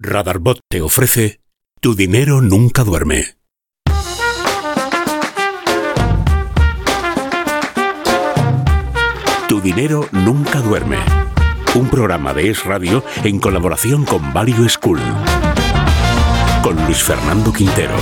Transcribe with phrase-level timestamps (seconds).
[0.00, 1.40] Radarbot te ofrece
[1.80, 3.36] Tu dinero nunca duerme.
[9.48, 10.98] Tu dinero nunca duerme.
[11.74, 15.00] Un programa de Es Radio en colaboración con Value School.
[16.62, 17.96] Con Luis Fernando Quintero.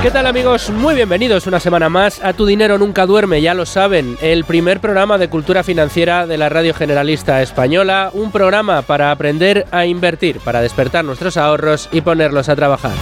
[0.00, 0.70] ¿Qué tal amigos?
[0.70, 4.78] Muy bienvenidos una semana más a Tu Dinero Nunca Duerme, ya lo saben, el primer
[4.78, 10.38] programa de cultura financiera de la Radio Generalista Española, un programa para aprender a invertir,
[10.38, 12.92] para despertar nuestros ahorros y ponerlos a trabajar.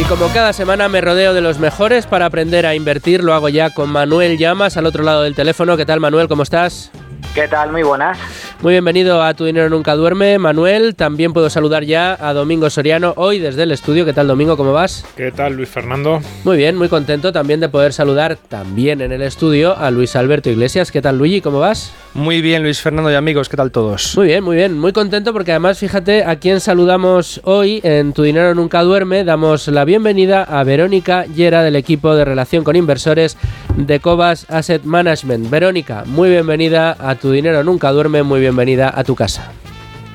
[0.00, 3.48] Y como cada semana me rodeo de los mejores para aprender a invertir, lo hago
[3.48, 5.76] ya con Manuel Llamas al otro lado del teléfono.
[5.76, 6.26] ¿Qué tal Manuel?
[6.26, 6.90] ¿Cómo estás?
[7.36, 7.70] ¿Qué tal?
[7.70, 8.16] Muy buenas.
[8.62, 10.94] Muy bienvenido a Tu Dinero Nunca Duerme, Manuel.
[10.94, 14.06] También puedo saludar ya a Domingo Soriano hoy desde el estudio.
[14.06, 14.56] ¿Qué tal Domingo?
[14.56, 15.04] ¿Cómo vas?
[15.18, 16.22] ¿Qué tal, Luis Fernando?
[16.44, 20.48] Muy bien, muy contento también de poder saludar también en el estudio a Luis Alberto
[20.48, 20.90] Iglesias.
[20.90, 21.42] ¿Qué tal Luigi?
[21.42, 21.92] ¿Cómo vas?
[22.14, 24.16] Muy bien, Luis Fernando y amigos, ¿qué tal todos?
[24.16, 28.22] Muy bien, muy bien, muy contento porque además fíjate a quién saludamos hoy en Tu
[28.22, 29.22] Dinero Nunca Duerme.
[29.22, 33.36] Damos la bienvenida a Verónica Yera del equipo de relación con inversores
[33.76, 35.50] de Cobas Asset Management.
[35.50, 39.50] Verónica, muy bienvenida a Tu Dinero Nunca Duerme, muy bienvenida a tu casa.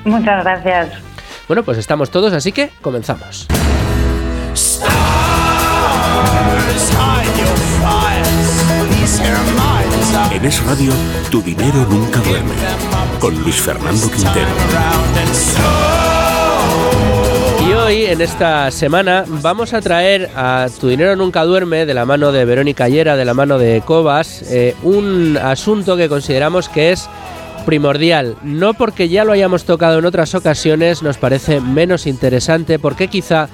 [0.04, 0.88] Muchas gracias.
[1.48, 3.46] Bueno, pues estamos todos, así que comenzamos.
[10.30, 10.92] En Es Radio,
[11.30, 12.54] Tu dinero nunca duerme.
[13.20, 14.48] Con Luis Fernando Quintero.
[18.04, 22.44] En esta semana, vamos a traer a Tu Dinero Nunca Duerme, de la mano de
[22.44, 27.08] Verónica Yera, de la mano de Cobas, eh, un asunto que consideramos que es
[27.64, 28.36] primordial.
[28.42, 33.48] No porque ya lo hayamos tocado en otras ocasiones, nos parece menos interesante, porque quizá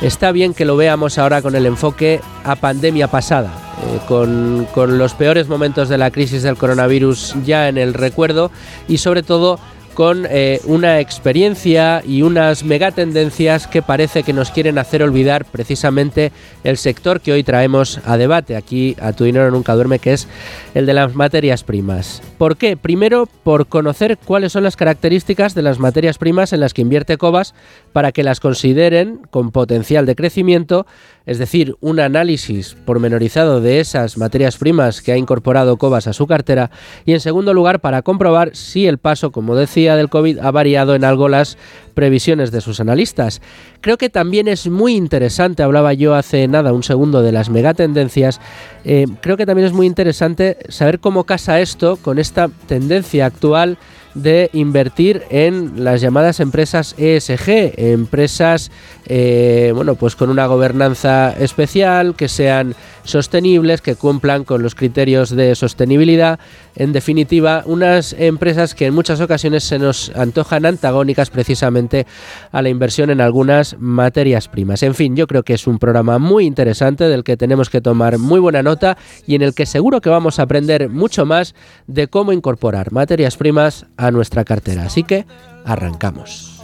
[0.00, 3.50] está bien que lo veamos ahora con el enfoque a pandemia pasada,
[3.84, 8.50] eh, con, con los peores momentos de la crisis del coronavirus ya en el recuerdo
[8.88, 9.60] y sobre todo
[9.94, 16.32] con eh, una experiencia y unas megatendencias que parece que nos quieren hacer olvidar precisamente
[16.64, 20.28] el sector que hoy traemos a debate aquí a Tu Dinero Nunca Duerme, que es
[20.74, 22.22] el de las materias primas.
[22.38, 22.76] ¿Por qué?
[22.76, 27.18] Primero, por conocer cuáles son las características de las materias primas en las que invierte
[27.18, 27.54] Cobas
[27.92, 30.86] para que las consideren con potencial de crecimiento,
[31.30, 36.26] es decir, un análisis pormenorizado de esas materias primas que ha incorporado Cobas a su
[36.26, 36.72] cartera
[37.06, 40.96] y en segundo lugar para comprobar si el paso, como decía, del COVID ha variado
[40.96, 41.56] en algo las
[41.94, 43.42] previsiones de sus analistas.
[43.80, 48.40] Creo que también es muy interesante, hablaba yo hace nada, un segundo, de las megatendencias,
[48.84, 53.78] eh, creo que también es muy interesante saber cómo casa esto con esta tendencia actual
[54.14, 58.70] de invertir en las llamadas empresas ESG, empresas
[59.06, 65.30] eh, bueno pues con una gobernanza especial, que sean sostenibles, que cumplan con los criterios
[65.30, 66.38] de sostenibilidad,
[66.76, 72.06] en definitiva, unas empresas que en muchas ocasiones se nos antojan antagónicas precisamente
[72.52, 74.82] a la inversión en algunas materias primas.
[74.82, 78.18] En fin, yo creo que es un programa muy interesante del que tenemos que tomar
[78.18, 81.54] muy buena nota y en el que seguro que vamos a aprender mucho más
[81.86, 84.84] de cómo incorporar materias primas a nuestra cartera.
[84.84, 85.26] Así que
[85.64, 86.62] arrancamos.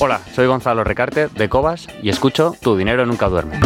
[0.00, 3.60] Hola, soy Gonzalo Recarte de Cobas y escucho Tu dinero nunca duerme.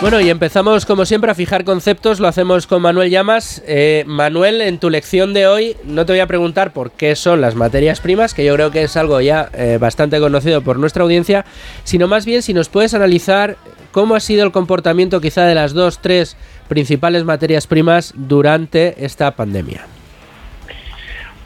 [0.00, 3.62] Bueno, y empezamos como siempre a fijar conceptos, lo hacemos con Manuel Llamas.
[3.66, 7.42] Eh, Manuel, en tu lección de hoy no te voy a preguntar por qué son
[7.42, 11.02] las materias primas, que yo creo que es algo ya eh, bastante conocido por nuestra
[11.02, 11.44] audiencia,
[11.84, 13.58] sino más bien si nos puedes analizar
[13.92, 16.34] cómo ha sido el comportamiento quizá de las dos, tres
[16.66, 19.86] principales materias primas durante esta pandemia.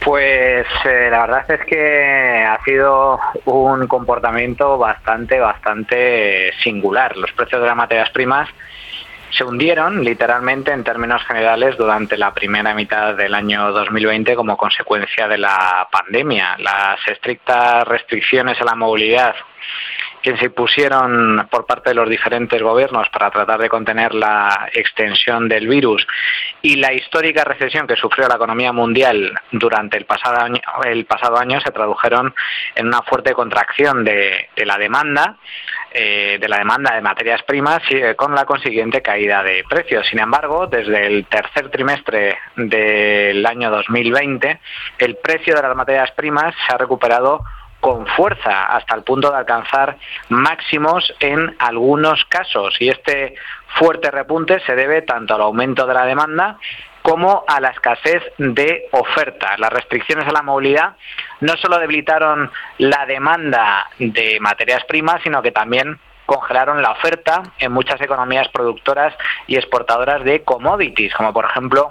[0.05, 7.17] Pues eh, la verdad es que ha sido un comportamiento bastante, bastante singular.
[7.17, 8.51] Los precios de las materias primas
[9.31, 15.27] se hundieron literalmente en términos generales durante la primera mitad del año 2020 como consecuencia
[15.27, 16.57] de la pandemia.
[16.59, 19.35] Las estrictas restricciones a la movilidad
[20.25, 25.51] que se pusieron por parte de los diferentes gobiernos para tratar de contener la extensión
[25.51, 26.07] del virus
[26.63, 31.37] y la histórica recesión que sufrió la economía mundial durante el pasado año, el pasado
[31.37, 32.35] año se tradujeron
[32.75, 35.37] en una fuerte contracción de, la demanda,
[35.93, 40.07] eh, de la demanda de materias primas y con la consiguiente caída de precios.
[40.07, 44.59] Sin embargo, desde el tercer trimestre del año 2020,
[45.01, 47.45] el precio de las materias primas se ha recuperado
[47.85, 49.99] con fuerza hasta el punto de alcanzar
[50.31, 53.35] máximos en algunos casos y este
[53.79, 56.57] fuerte repunte se debe tanto al aumento de la demanda
[57.03, 59.59] como a la escasez de oferta.
[59.59, 60.97] Las restricciones a la movilidad
[61.43, 67.71] no solo debilitaron la demanda de materias primas, sino que también congelaron la oferta en
[67.71, 69.15] muchas economías productoras
[69.47, 71.91] y exportadoras de commodities, como por ejemplo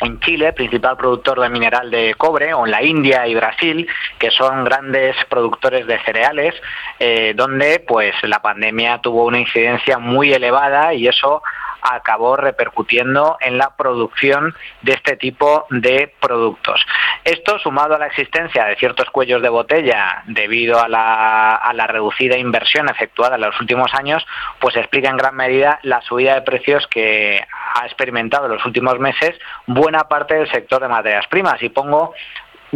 [0.00, 3.86] en Chile, principal productor de mineral de cobre, o en la India y Brasil,
[4.18, 6.54] que son grandes productores de cereales,
[6.98, 11.42] eh, donde pues la pandemia tuvo una incidencia muy elevada y eso
[11.84, 16.84] acabó repercutiendo en la producción de este tipo de productos.
[17.24, 22.88] Esto, sumado a la existencia de ciertos cuellos de botella debido a la, reducida inversión
[22.88, 24.26] efectuada en los últimos años,
[24.58, 27.44] pues explica en gran medida la subida de precios que
[27.74, 31.62] ha experimentado en los últimos meses buena parte del sector de materias primas.
[31.62, 32.14] Y pongo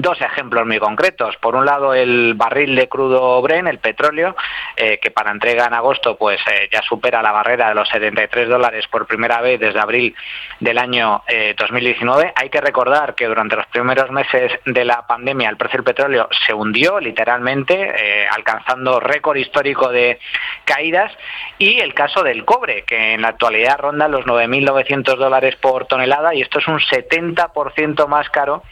[0.00, 1.36] dos ejemplos muy concretos.
[1.36, 4.36] Por un lado, el barril de crudo Bren, el petróleo,
[4.76, 8.48] eh, que para entrega en agosto pues eh, ya supera la barrera de los 73
[8.48, 10.14] dólares por primera vez desde abril
[10.60, 11.22] del año
[11.56, 12.28] 2019.
[12.28, 15.84] Eh, Hay que recordar que durante los primeros meses de la pandemia el precio del
[15.84, 20.18] petróleo se hundió literalmente, alcanzando récord histórico de
[20.64, 21.12] caídas.
[21.58, 26.34] Y el caso del cobre, que en la actualidad ronda los 9.900 dólares por tonelada
[26.34, 28.62] y esto es un 70% más caro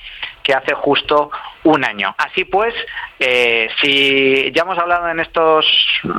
[0.46, 1.28] que hace justo
[1.64, 2.14] un año.
[2.16, 2.72] Así pues,
[3.18, 5.66] eh, si ya hemos hablado en estos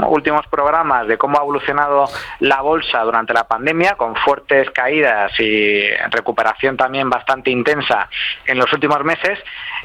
[0.05, 2.09] últimos programas de cómo ha evolucionado
[2.41, 8.09] la bolsa durante la pandemia, con fuertes caídas y recuperación también bastante intensa
[8.45, 9.39] en los últimos meses,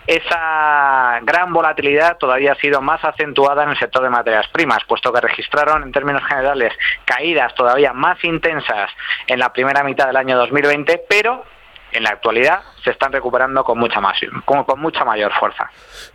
[0.09, 5.13] esa gran volatilidad todavía ha sido más acentuada en el sector de materias primas, puesto
[5.13, 6.73] que registraron en términos generales
[7.05, 8.91] caídas todavía más intensas
[9.29, 11.45] en la primera mitad del año 2020, pero
[11.93, 15.71] en la actualidad se están recuperando con mucha más, con, con mucha mayor fuerza.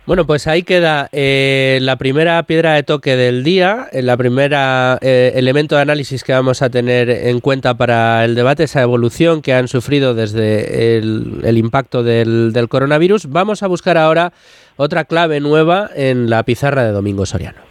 [0.06, 4.98] Bueno, pues ahí queda eh, la primera piedra de toque del día, eh, la primera
[5.00, 9.40] eh, elemento de análisis que vamos a tener en cuenta para el debate, esa evolución
[9.40, 13.30] que han sufrido desde el, impacto del, del coronavirus.
[13.30, 14.32] Vamos a buscar ahora
[14.76, 17.68] otra clave nueva en la pizarra de Domingo Soriano.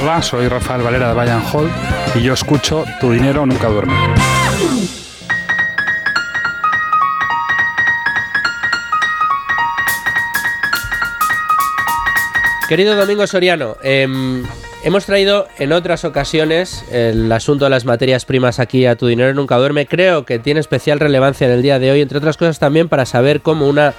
[0.00, 1.68] Hola, soy Rafael Valera de Bayern Hall
[2.14, 3.94] y yo escucho Tu dinero nunca duerme.
[12.68, 14.44] Querido Domingo Soriano, em,
[14.84, 19.32] hemos traído en otras ocasiones el asunto de las materias primas aquí a Tu Dinero
[19.32, 19.86] Nunca Duerme.
[19.86, 23.06] Creo que tiene especial relevancia en el día de hoy, entre otras cosas también para
[23.06, 23.94] saber cómo una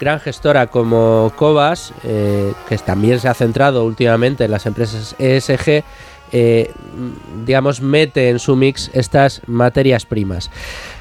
[0.00, 5.84] gran gestora como Cobas, eh, que también se ha centrado últimamente en las empresas ESG,
[6.32, 6.70] eh,
[7.44, 10.50] digamos, mete en su mix estas materias primas.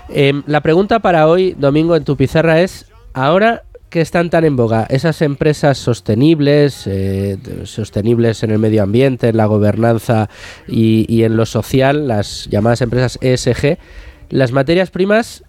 [0.10, 4.56] Em, la pregunta para hoy, Domingo, en tu pizarra es, ahora que están tan en
[4.56, 4.88] boga?
[4.90, 10.32] Esas empresas sostenibles, eh, sostenibles en el medio ambiente, en la gobernanza
[10.68, 13.78] y, en lo social, las llamadas empresas ESG,
[14.30, 15.44] las materias primas,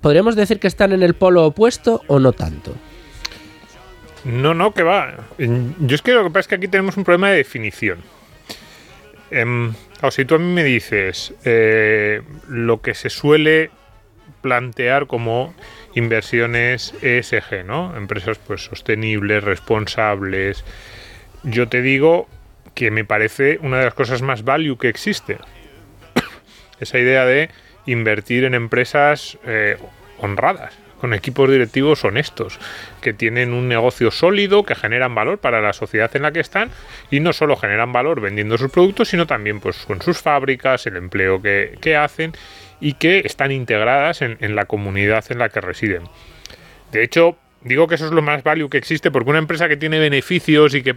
[0.00, 2.74] ¿podríamos decir que están en el polo opuesto o no tanto?
[4.24, 5.14] No, no, que va.
[5.38, 7.98] Yo es que lo que pasa es que aquí tenemos un problema de definición.
[9.30, 9.70] Eh,
[10.02, 13.70] o si tú a mí me dices eh, lo que se suele
[14.40, 15.54] plantear como
[15.94, 17.96] inversiones ESG, ¿no?
[17.96, 20.64] Empresas pues sostenibles, responsables.
[21.42, 22.28] Yo te digo
[22.74, 25.38] que me parece una de las cosas más value que existe.
[26.80, 27.50] Esa idea de
[27.86, 29.76] invertir en empresas eh,
[30.18, 32.58] honradas, con equipos directivos honestos,
[33.04, 36.70] que tienen un negocio sólido, que generan valor para la sociedad en la que están
[37.10, 40.96] y no solo generan valor vendiendo sus productos, sino también pues con sus fábricas, el
[40.96, 42.32] empleo que, que hacen
[42.80, 46.04] y que están integradas en, la comunidad en la que residen.
[46.92, 49.76] De hecho, digo que eso es lo más value que existe porque una empresa que
[49.76, 50.96] tiene beneficios y que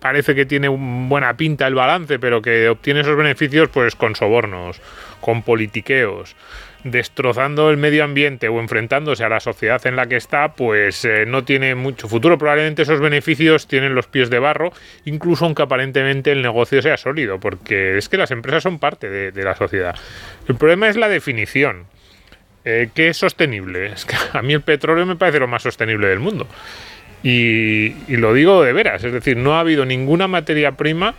[0.00, 4.80] parece que tiene buena pinta el balance, pero que obtiene esos beneficios pues con sobornos,
[5.20, 6.36] con politiqueos,
[6.84, 11.24] destrozando el medio ambiente o enfrentándose a la sociedad en la que está, pues eh,
[11.26, 12.38] no tiene mucho futuro.
[12.38, 14.72] Probablemente esos beneficios tienen los pies de barro,
[15.04, 19.44] incluso aunque aparentemente el negocio sea sólido, porque es que las empresas son parte de,
[19.44, 19.96] la sociedad.
[20.46, 21.86] El problema es la definición.
[22.64, 23.86] Eh, ¿Qué es sostenible?
[23.92, 26.46] Es que a mí el petróleo me parece lo más sostenible del mundo.
[27.22, 31.14] Y lo digo de veras, es decir, no ha habido ninguna materia prima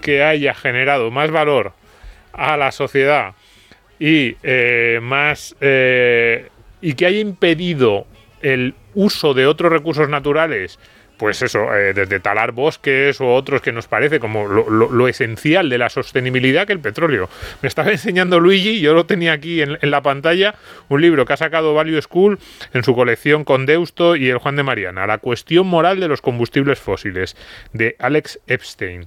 [0.00, 1.72] que haya generado más valor
[2.32, 3.34] a la sociedad
[3.98, 6.48] y eh, más eh,
[6.80, 8.06] y que haya impedido
[8.40, 10.78] el uso de otros recursos naturales
[11.22, 15.78] pues eso, eh, desde talar bosques o otros que nos parece como lo, esencial de
[15.78, 17.28] la sostenibilidad que el petróleo.
[17.62, 20.56] Me estaba enseñando Luigi, yo lo tenía aquí en, en la pantalla,
[20.88, 22.40] un libro que ha sacado Value School
[22.74, 26.20] en su colección con Deusto y el Juan de Mariana, La cuestión moral de los
[26.20, 27.36] combustibles fósiles,
[27.72, 29.06] de Alex Epstein.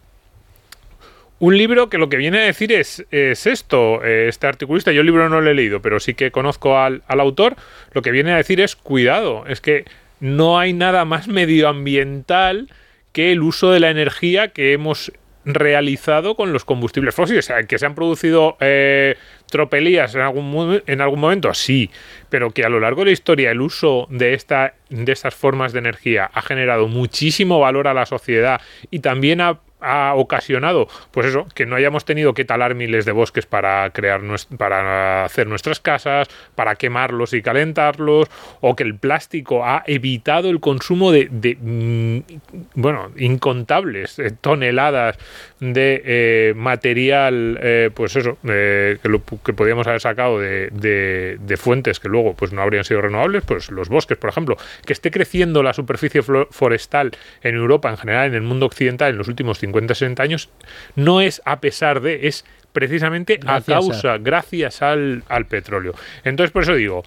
[1.39, 5.01] Un libro que lo que viene a decir es, es esto, eh, este articulista, yo
[5.01, 7.55] el libro no lo he leído, pero sí que conozco al, al autor,
[7.91, 9.83] lo que viene a decir es cuidado, es que
[10.21, 12.69] no hay nada más medioambiental
[13.11, 15.11] que el uso de la energía que hemos
[15.45, 17.45] realizado con los combustibles fósiles.
[17.45, 19.15] O sea, que se han producido eh,
[19.49, 21.91] tropelías en algún, en algún momento, sí,
[22.29, 25.71] pero que a lo largo de la historia el uso de, esta, de estas formas
[25.71, 31.27] de energía ha generado muchísimo valor a la sociedad y también ha ha ocasionado, pues
[31.27, 34.21] eso, que no hayamos tenido que talar miles de bosques para crear
[34.57, 38.27] para hacer nuestras casas, para quemarlos y calentarlos,
[38.61, 41.29] o que el plástico ha evitado el consumo de,
[41.61, 42.19] mm,
[42.75, 45.17] bueno, incontables eh, toneladas
[45.59, 51.99] de eh, material, eh, pues eso, que, lo- que podíamos haber sacado de, de- fuentes
[51.99, 55.63] que luego pues no habrían sido renovables, pues los bosques, por ejemplo, que esté creciendo
[55.63, 57.11] la superficie forestal
[57.43, 60.49] en Europa en general, en el mundo occidental en los últimos 50-60 años,
[60.95, 65.93] no es a pesar de, es precisamente Gracias a a- causa, gracias al, al petróleo.
[66.23, 67.03] Entonces, por eso digo,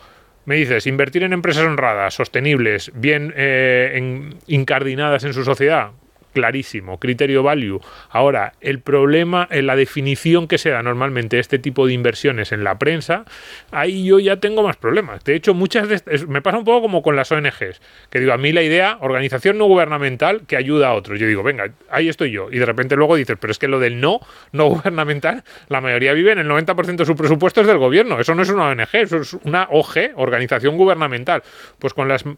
[0.47, 5.91] me dices, invertir en empresas honradas, sostenibles, bien eh, en- incardinadas en su sociedad,
[6.33, 7.81] clarísimo, criterio value.
[8.11, 12.65] Ahora, el problema, en la definición que se da normalmente este tipo de inversiones en
[12.65, 13.25] la prensa,
[13.71, 15.25] ahí yo ya tengo más problemas.
[15.25, 17.81] De hecho, muchas de me pasa un poco como con las ONGs,
[18.11, 21.19] que digo, a mí la idea, organización no gubernamental que ayuda a otros.
[21.19, 22.49] Yo digo, venga, ahí estoy yo.
[22.51, 24.21] Y de repente luego dices, pero es que lo del no,
[24.53, 28.21] no gubernamental, la mayoría vive en el 90% de su presupuesto es del gobierno.
[28.21, 31.43] Eso no es una ONG, eso es una OG, organización gubernamental.
[31.79, 32.37] Pues con las mm,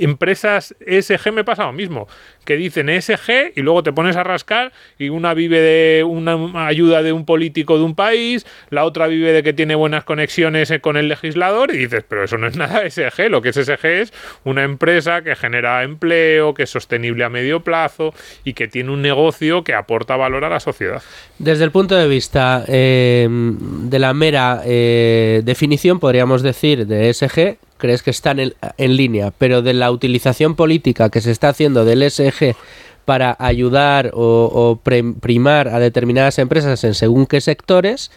[0.00, 2.08] empresas ESG me pasa lo mismo,
[2.44, 7.02] que dicen ESG y luego te pones a rascar y una vive de una ayuda
[7.02, 10.80] de un político de un país, la otra vive de que tiene buenas conexiones eh,
[10.80, 13.86] con el legislador y dices, pero eso no es nada ESG, lo que es ESG
[13.86, 14.12] es
[14.44, 19.02] una empresa que genera empleo, que es sostenible a medio plazo y que tiene un
[19.02, 21.02] negocio que aporta valor a la sociedad.
[21.38, 27.58] Desde el punto de vista eh, de la mera eh, definición, podríamos decir, de ESG,
[27.78, 31.84] crees que están en, en línea, pero de la utilización política que se está haciendo
[31.84, 32.54] del ESG
[33.04, 34.76] para ayudar o, o
[35.20, 38.10] primar a determinadas empresas en según qué sectores,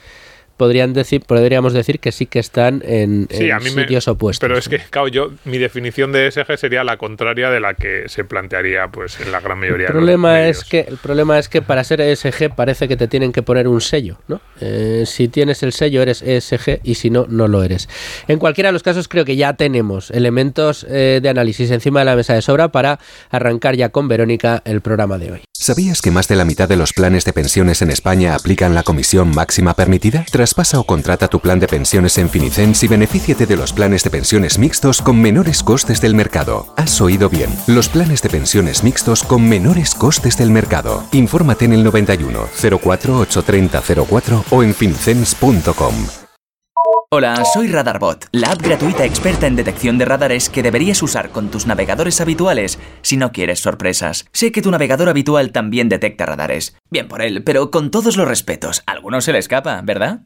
[0.57, 4.07] podrían decir, podríamos decir que sí que están en, Sí, en a mí me- sitios
[4.07, 4.39] opuestos.
[4.39, 8.03] Pero es que, claro, yo, mi definición de ESG sería la contraria de la que
[8.07, 11.38] se plantearía pues en la gran mayoría El de los problema es que el problema
[11.39, 14.41] es que para ser ESG parece que te tienen que poner un sello, ¿no?
[14.62, 17.89] Eh, si tienes el sello eres ESG y si no no lo eres.
[18.27, 22.05] En cualquiera de los casos creo que ya tenemos elementos eh, de análisis encima de
[22.05, 25.41] la mesa de sobra para arrancar ya con Verónica el programa de hoy.
[25.57, 28.83] ¿Sabías que más de la mitad de los planes de pensiones en España aplican la
[28.83, 30.25] comisión máxima permitida?
[30.29, 34.09] Traspasa o contrata tu plan de pensiones en Finicens y benefíciate de los planes de
[34.09, 36.74] pensiones mixtos con menores costes del mercado.
[36.75, 41.03] Has oído bien, los planes de pensiones mixtos con menores costes del mercado.
[41.13, 46.25] Infórmate en el 91 04 830 04 o en finicens.com.
[47.17, 51.50] Hola, soy Radarbot, la app gratuita experta en detección de radares que deberías usar con
[51.50, 54.25] tus navegadores habituales si no quieres sorpresas.
[54.34, 56.75] Sé que tu navegador habitual también detecta radares.
[56.91, 60.24] Bien por él, pero con todos los respetos, alguno se le escapa, ¿verdad?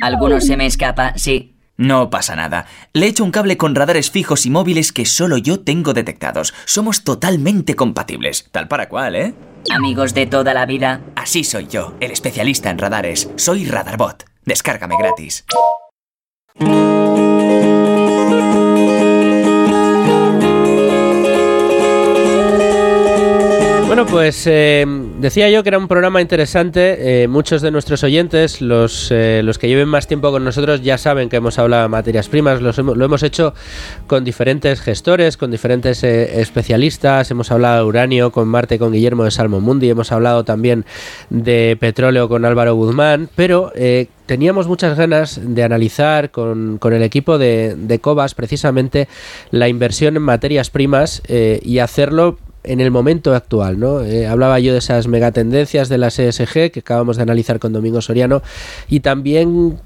[0.00, 1.56] Algunos se me escapa, sí.
[1.76, 2.66] No pasa nada.
[2.92, 6.54] Le he hecho un cable con radares fijos y móviles que solo yo tengo detectados.
[6.66, 8.48] Somos totalmente compatibles.
[8.52, 9.34] Tal para cual, ¿eh?
[9.72, 11.00] Amigos de toda la vida.
[11.16, 13.28] Así soy yo, el especialista en radares.
[13.34, 14.24] Soy Radarbot.
[14.44, 15.44] Descárgame gratis.
[16.60, 17.11] Música
[23.92, 24.86] Bueno, pues eh,
[25.18, 27.24] decía yo que era un programa interesante.
[27.24, 30.96] Eh, muchos de nuestros oyentes, los, eh, los que lleven más tiempo con nosotros, ya
[30.96, 32.62] saben que hemos hablado de materias primas.
[32.62, 33.52] Los lo hemos hecho
[34.06, 37.30] con diferentes gestores, con diferentes eh, especialistas.
[37.30, 39.90] Hemos hablado de uranio con Marte, con Guillermo de Salmomundi.
[39.90, 40.86] Hemos hablado también
[41.28, 43.28] de petróleo con Álvaro Guzmán.
[43.36, 49.06] Pero eh, teníamos muchas ganas de analizar con, con el equipo de, de Cobas precisamente
[49.50, 54.02] la inversión en materias primas eh, y hacerlo en el momento actual, ¿no?
[54.02, 58.00] Eh, hablaba yo de esas megatendencias de las ESG que acabamos de analizar con Domingo
[58.00, 58.42] Soriano
[58.88, 59.78] y también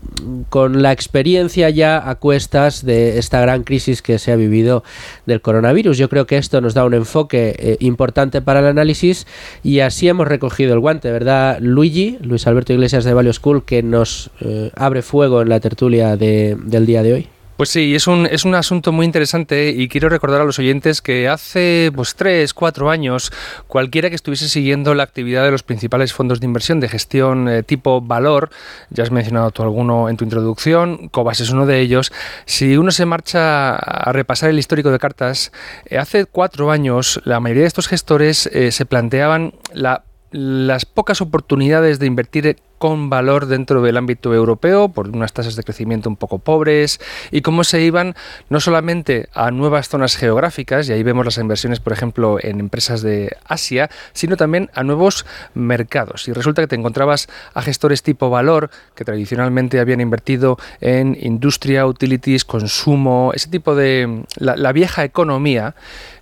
[0.50, 4.84] con la experiencia ya a cuestas de esta gran crisis que se ha vivido
[5.24, 5.96] del coronavirus.
[5.96, 9.26] Yo creo que esto nos da un enfoque eh, importante para el análisis
[9.62, 11.58] y así hemos recogido el guante, ¿verdad?
[11.60, 16.16] Luigi, Luis Alberto Iglesias de Value School, que nos eh, abre fuego en la tertulia
[16.16, 17.28] de- del día de hoy.
[17.56, 21.00] Pues sí, es un, es un asunto muy interesante y quiero recordar a los oyentes
[21.00, 23.32] que hace pues tres, cuatro años
[23.66, 27.62] cualquiera que estuviese siguiendo la actividad de los principales fondos de inversión de gestión eh,
[27.62, 28.50] tipo valor,
[28.90, 32.12] ya has mencionado tú alguno en tu introducción, Cobas es uno de ellos,
[32.44, 35.50] si uno se marcha a repasar el histórico de cartas,
[35.86, 41.20] eh, hace cuatro años la mayoría de estos gestores eh, se planteaban la las pocas
[41.20, 46.16] oportunidades de invertir con valor dentro del ámbito europeo por unas tasas de crecimiento un
[46.16, 48.14] poco pobres y cómo se iban
[48.50, 53.02] no solamente a nuevas zonas geográficas y ahí vemos las inversiones por ejemplo en empresas
[53.02, 56.28] de Asia sino también a nuevos mercados.
[56.28, 61.86] Y resulta que te encontrabas a gestores tipo valor que tradicionalmente habían invertido en industria,
[61.86, 65.74] utilities, consumo, ese tipo de la, vieja economía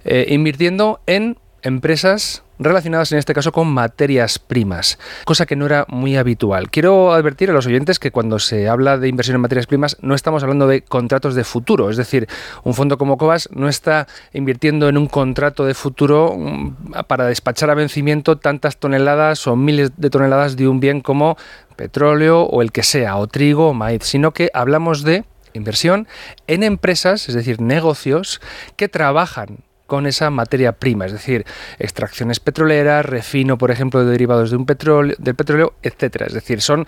[0.05, 5.87] eh, invirtiendo en empresas relacionadas en este caso con materias primas, cosa que no era
[5.89, 6.71] muy habitual.
[6.71, 10.15] Quiero advertir a los oyentes que cuando se habla de inversión en materias primas no
[10.15, 12.29] estamos hablando de contratos de futuro, es decir,
[12.63, 17.71] un fondo como Cobas no está invirtiendo en un contrato de futuro mm, para despachar
[17.71, 21.37] a vencimiento tantas toneladas o miles de toneladas de un bien como
[21.77, 26.07] petróleo o el que sea, o trigo o maíz, sino que hablamos de inversión
[26.47, 28.41] en empresas, es decir, negocios
[28.77, 31.45] que trabajan con esa materia prima, es decir,
[31.79, 36.27] extracciones petroleras, refino, por ejemplo, de derivados de un petróleo, del petróleo, etcétera.
[36.27, 36.87] Es decir, son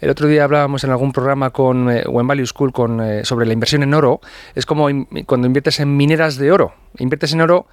[0.00, 3.24] el otro día hablábamos en algún programa con eh, o en Value School con, eh,
[3.24, 4.20] sobre la inversión en oro.
[4.54, 4.86] Es como
[5.26, 6.74] cuando inviertes en mineras de oro.
[6.98, 7.66] Inviertes en oro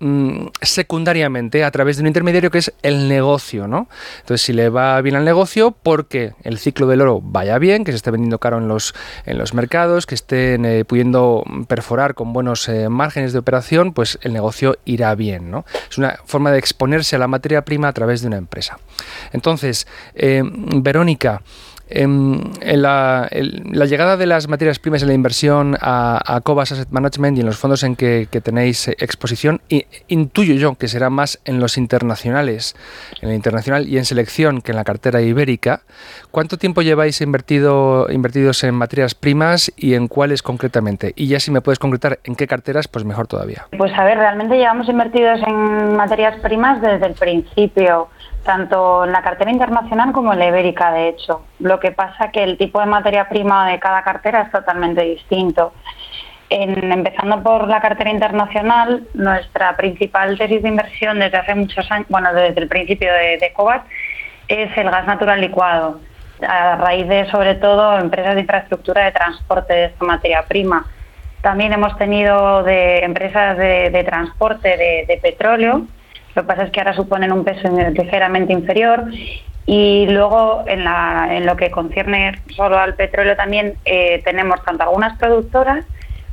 [0.00, 3.88] mm, secundariamente a través de un intermediario que es el negocio, ¿no?
[4.20, 7.92] Entonces, si le va bien al negocio, porque el ciclo del oro vaya bien, que
[7.92, 8.94] se esté vendiendo caro en los,
[9.26, 14.18] en los mercados, que estén eh, pudiendo perforar con buenos eh, márgenes de operación, pues
[14.22, 15.64] el negocio irá bien, ¿no?
[15.90, 18.78] Es una forma de exponerse a la materia prima a través de una empresa.
[19.32, 21.42] Entonces, eh, Verónica,
[21.90, 22.50] en
[22.82, 27.36] la, la llegada de las materias primas en la inversión a, a Cobas Asset Management
[27.38, 31.40] y en los fondos en que, que tenéis exposición, i- intuyo yo que será más
[31.44, 32.76] en los internacionales,
[33.22, 35.82] en el internacional y en selección que en la cartera ibérica.
[36.30, 41.12] ¿Cuánto tiempo lleváis invertido, invertidos en materias primas y en cuáles concretamente?
[41.16, 43.66] Y ya si me puedes concretar en qué carteras, pues mejor todavía.
[43.76, 48.08] Pues a ver, realmente llevamos invertidos en materias primas desde el principio,
[48.44, 51.42] tanto en la cartera internacional como en la ibérica, de hecho.
[51.58, 55.72] Lo que pasa que el tipo de materia prima de cada cartera es totalmente distinto.
[56.50, 62.06] En- empezando por la cartera internacional, nuestra principal tesis de inversión desde hace muchos años,
[62.08, 63.52] bueno, desde el principio de, de
[64.48, 66.00] es el gas natural licuado,
[66.46, 70.86] a raíz de sobre todo empresas de infraestructura de transporte de esta materia prima.
[71.42, 74.68] También hemos tenido de empresas de, transporte
[75.06, 75.82] de petróleo,
[76.34, 79.04] lo que pasa es que ahora suponen un peso ligeramente inferior.
[79.66, 84.82] Y luego, en, la- en lo que concierne solo al petróleo, también eh, tenemos tanto
[84.84, 85.84] algunas productoras,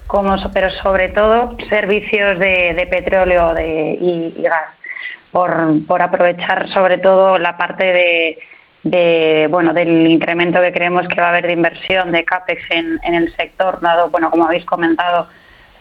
[0.07, 4.69] como, pero sobre todo servicios de, petróleo de- y, gas,
[5.31, 8.39] por, por aprovechar sobre todo la parte de,
[8.83, 12.99] de, bueno, del incremento que creemos que va a haber de inversión de CAPEX en,
[13.03, 15.27] en el sector, dado, bueno, como habéis comentado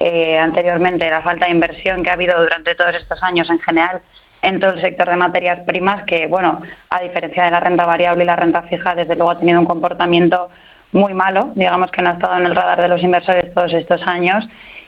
[0.00, 4.02] eh, anteriormente, la falta de inversión que ha habido durante todos estos años en general
[4.42, 8.24] en todo el sector de materias primas, que, bueno, a diferencia de la renta variable
[8.24, 10.50] y la renta fija, desde luego ha tenido un comportamiento
[10.92, 14.02] muy malo, digamos que no ha estado en el radar de los inversores todos estos
[14.06, 14.46] años.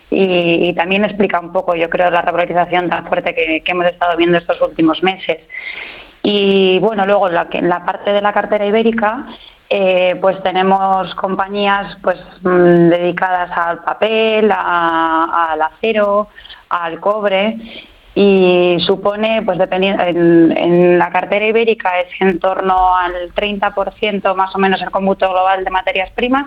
[0.09, 4.17] Y, y también explica un poco, yo creo, la revalorización tan fuerte que, hemos estado
[4.17, 5.39] viendo estos últimos meses.
[6.23, 9.27] Y bueno, luego la, la parte de la cartera ibérica,
[9.69, 16.29] eh, pues tenemos compañías pues mm, dedicadas al papel, al acero,
[16.69, 17.57] al cobre
[18.15, 24.55] y supone, pues dependiendo, en, en la cartera ibérica es en torno al 30% más
[24.55, 26.47] o menos el cómputo global de materias primas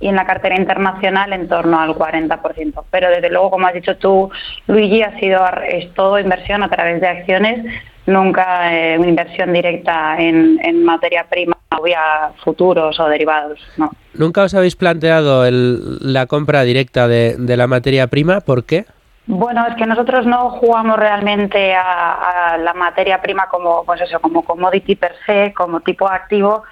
[0.00, 2.84] y en la cartera internacional en torno al 40%.
[2.90, 4.30] Pero desde luego, como has dicho tú,
[4.66, 7.64] Luigi, ha sido es todo inversión a través de acciones,
[8.06, 13.58] nunca eh, una inversión directa en, en materia prima o vía futuros o derivados.
[13.76, 13.90] No.
[14.14, 18.40] ¿Nunca os habéis planteado el- la compra directa de, de la materia prima?
[18.40, 18.84] ¿Por qué?
[19.26, 24.20] Bueno, es que nosotros no jugamos realmente a, a la materia prima como, pues eso,
[24.20, 26.62] como commodity per se, como tipo activo,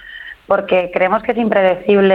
[0.47, 2.15] porque creemos que es impredecible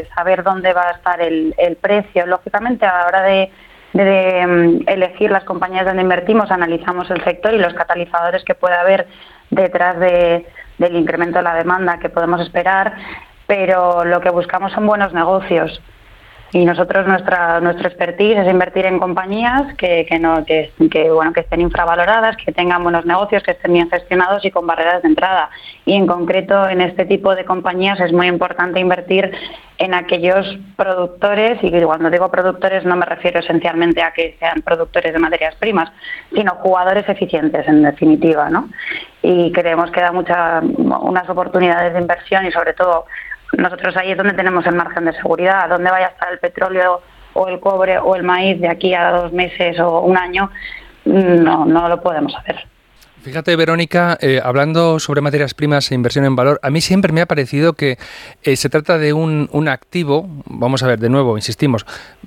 [0.00, 2.26] eh, saber dónde va a estar el, el precio.
[2.26, 3.50] Lógicamente, a la hora de,
[3.94, 9.06] mm, elegir las compañías donde invertimos, analizamos el sector y los catalizadores que puede haber
[9.50, 10.46] detrás de-
[10.78, 12.92] del incremento de la demanda que podemos esperar,
[13.46, 15.80] pero lo que buscamos son buenos negocios.
[16.52, 21.32] Y nosotros nuestra nuestro expertise es invertir en compañías que, que no que, que, bueno
[21.32, 25.08] que estén infravaloradas, que tengan buenos negocios, que estén bien gestionados y con barreras de
[25.08, 25.50] entrada.
[25.84, 29.32] Y en concreto en este tipo de compañías es muy importante invertir
[29.78, 35.12] en aquellos productores y cuando digo productores no me refiero esencialmente a que sean productores
[35.12, 35.90] de materias primas,
[36.32, 38.68] sino jugadores eficientes en definitiva, ¿no?
[39.22, 43.06] Y creemos que da muchas unas oportunidades de inversión y sobre todo
[43.52, 45.68] nosotros ahí es donde tenemos el margen de seguridad.
[45.68, 47.02] Dónde vaya a estar el petróleo
[47.34, 50.50] o el cobre o el maíz de aquí a dos meses o un año,
[51.04, 52.66] no, no lo podemos saber.
[53.22, 57.20] Fíjate, Verónica, eh, hablando sobre materias primas e inversión en valor, a mí siempre me
[57.20, 57.98] ha parecido que
[58.44, 61.84] eh, se trata de un, un activo, vamos a ver, de nuevo, insistimos,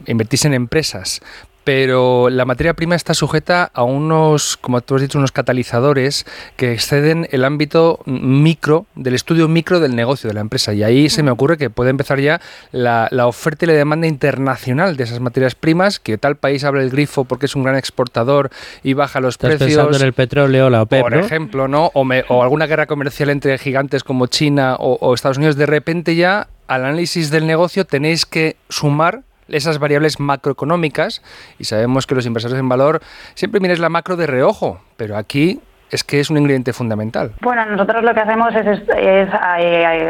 [0.08, 1.21] invertís en empresas,
[1.69, 6.73] pero la materia prima está sujeta a unos, como tú has dicho, unos catalizadores que
[6.73, 10.73] exceden el ámbito micro, del estudio micro del negocio de la empresa.
[10.73, 14.08] Y ahí se me ocurre que puede empezar ya la, la oferta y la demanda
[14.08, 17.75] internacional de esas materias primas, que tal país abre el grifo porque es un gran
[17.75, 18.49] exportador
[18.82, 19.69] y baja los Estás precios.
[19.77, 21.19] pensando en el petróleo, la OPEP, Por ¿no?
[21.19, 21.91] ejemplo, ¿no?
[21.93, 25.67] O, me- o alguna guerra comercial entre gigantes como China o, o Estados Unidos, de
[25.67, 31.21] repente ya al análisis del negocio tenéis que sumar esas variables macroeconómicas
[31.57, 33.01] y sabemos que los inversores en valor
[33.33, 35.59] siempre miráis la macro de reojo, pero aquí
[35.91, 37.33] es que es un ingrediente fundamental.
[37.41, 39.29] Bueno, nosotros lo que hacemos es, es,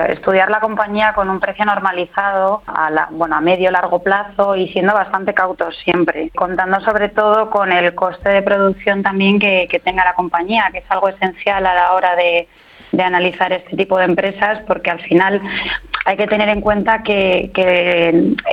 [0.10, 4.68] estudiar la compañía con un precio normalizado a, la, bueno, a medio largo plazo y
[4.74, 10.04] siendo bastante cautos siempre, contando sobre todo con el coste de producción también que tenga
[10.04, 12.48] la compañía, que es algo esencial a la hora de,
[12.92, 15.42] de analizar este tipo de empresas, porque al final
[16.06, 17.52] hay que tener en cuenta que,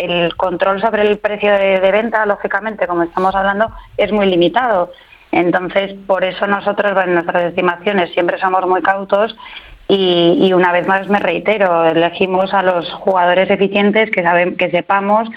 [0.00, 4.92] el control sobre el precio de, de venta, lógicamente, como estamos hablando, es muy limitado.
[5.32, 9.36] Entonces, por eso nosotros, en nuestras estimaciones, siempre somos muy cautos
[9.88, 14.70] y, y una vez más me reitero, elegimos a los jugadores eficientes que, saben, que
[14.70, 15.28] sepamos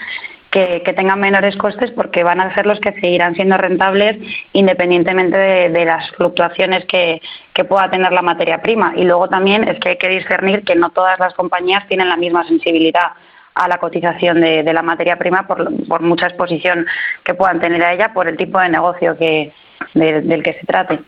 [0.50, 4.16] que, que tengan menores costes porque van a ser los que seguirán siendo rentables
[4.52, 7.22] independientemente de, de las fluctuaciones que,
[7.54, 8.92] que pueda tener la materia prima.
[8.96, 12.16] Y luego también es que hay que discernir que no todas las compañías tienen la
[12.16, 13.12] misma sensibilidad
[13.54, 16.86] a la cotización de, de la materia prima por, por mucha exposición
[17.24, 19.52] que puedan tener a ella por el tipo de negocio que,
[19.94, 20.98] de- del que se trate.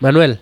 [0.00, 0.40] Manuel.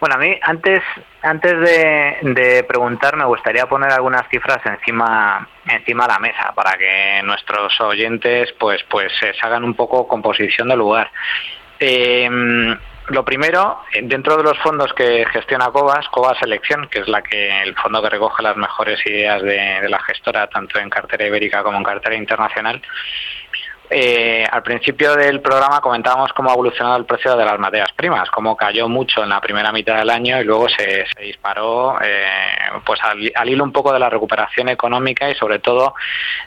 [0.00, 0.80] Bueno, a mí antes,
[1.22, 6.76] antes de, de preguntar me gustaría poner algunas cifras encima, encima de la mesa para
[6.78, 11.10] que nuestros oyentes pues, pues se hagan un poco composición del lugar.
[11.78, 12.28] Eh,
[13.08, 17.62] lo primero, dentro de los fondos que gestiona Cobas, Cobas Selección, que es la que
[17.62, 21.64] el fondo que recoge las mejores ideas de, de la gestora, tanto en cartera ibérica
[21.64, 22.80] como en cartera internacional,
[23.90, 28.30] eh, al principio del programa comentábamos cómo ha evolucionado el precio de las materias primas,
[28.30, 32.24] cómo cayó mucho en la primera mitad del año y luego se, se disparó eh,
[32.84, 35.94] pues al, al hilo un poco de la recuperación económica y sobre todo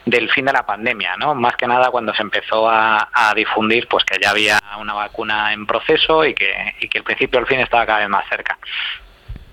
[0.06, 1.34] del fin de la pandemia, ¿no?
[1.34, 5.52] Más que nada cuando se empezó a, a difundir pues que ya había una vacuna
[5.52, 8.58] en proceso y que, y que el principio del fin estaba cada vez más cerca.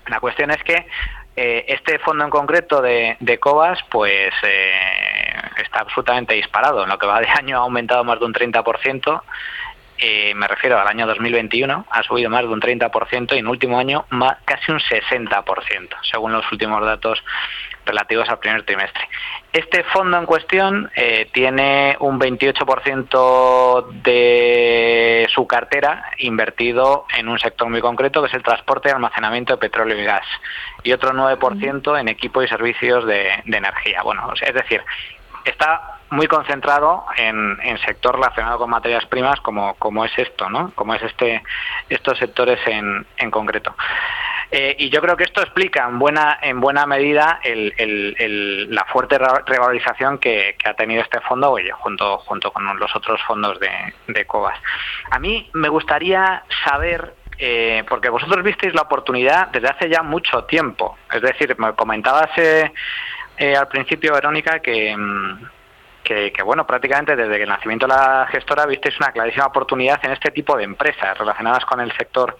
[0.08, 0.86] La cuestión es que
[1.34, 4.72] eh, este fondo en concreto de, de Cobas, pues eh,
[5.62, 6.82] está absolutamente disparado.
[6.82, 9.22] En lo que va de año ha aumentado más de un 30%.
[9.98, 13.46] Eh, me refiero al año 2021, ha subido más de un 30% y en el
[13.46, 17.22] último año más, casi un 60%, según los últimos datos
[17.84, 19.08] relativos al primer trimestre.
[19.52, 27.68] Este fondo en cuestión eh, tiene un 28% de su cartera invertido en un sector
[27.68, 30.26] muy concreto, que es el transporte y almacenamiento de petróleo y gas,
[30.82, 34.02] y otro 9% en equipo y servicios de, de energía.
[34.02, 34.82] Bueno, es decir,
[35.44, 40.70] está muy concentrado en, en sector relacionado con materias primas como, como es esto, ¿no?
[40.74, 41.42] Como es este
[41.88, 43.74] estos sectores en, en concreto.
[44.54, 49.16] Eh, y yo creo que esto explica en buena, en buena medida el, la fuerte
[49.16, 53.58] re- revalorización que, que ha tenido este fondo oye, junto, junto con los otros fondos
[53.58, 53.70] de,
[54.08, 54.58] de Cobas.
[55.10, 60.44] A mí me gustaría saber, eh, porque vosotros visteis la oportunidad desde hace ya mucho
[60.44, 62.30] tiempo, es decir, me comentabas...
[62.36, 62.70] eh,
[63.38, 65.46] eh, al principio, Verónica, que, mm,
[66.04, 70.12] que, que, bueno, prácticamente desde el nacimiento de la gestora visteis una clarísima oportunidad en
[70.12, 72.36] este tipo de empresas relacionadas con el sector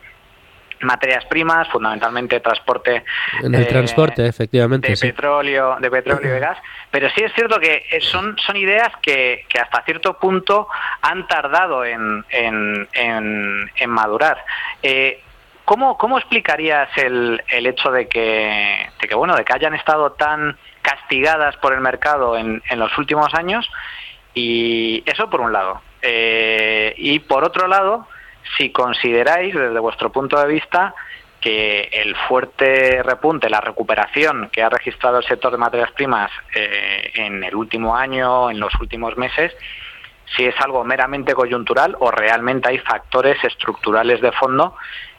[0.83, 3.05] materias primas, fundamentalmente transporte.
[3.43, 4.89] En el eh, transporte, efectivamente.
[4.89, 5.09] De sí.
[5.09, 6.59] petróleo, de petróleo y de gas.
[6.91, 10.69] Pero sí es cierto que son, son ideas que, que hasta cierto punto
[11.01, 14.45] han tardado en, en, en, en madurar.
[14.83, 15.23] Eh,
[15.65, 20.13] ¿Cómo, ¿Cómo explicarías el, el hecho de que, de que bueno de que hayan estado
[20.13, 23.71] tan castigadas por el mercado en, en los últimos años?
[24.35, 25.81] Y eso por un lado.
[26.03, 28.09] Eh, y por otro lado,
[28.57, 30.95] si consideráis desde vuestro punto de vista
[31.41, 37.11] que el fuerte repunte, la recuperación que ha registrado el sector de materias primas eh,
[37.15, 39.53] en el último año, en los últimos meses,
[40.37, 44.77] si es algo meramente coyuntural o realmente hay factores estructurales de fondo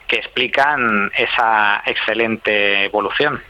[0.08, 3.42] que explican esa excelente evolución.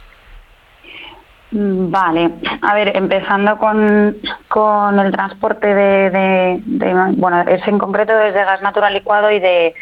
[1.53, 2.31] Mm, Vale,
[2.63, 8.63] a ver, empezando con, con el transporte de, de, bueno, es en concreto desde gas
[8.63, 9.75] natural licuado y de,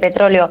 [0.00, 0.50] petróleo.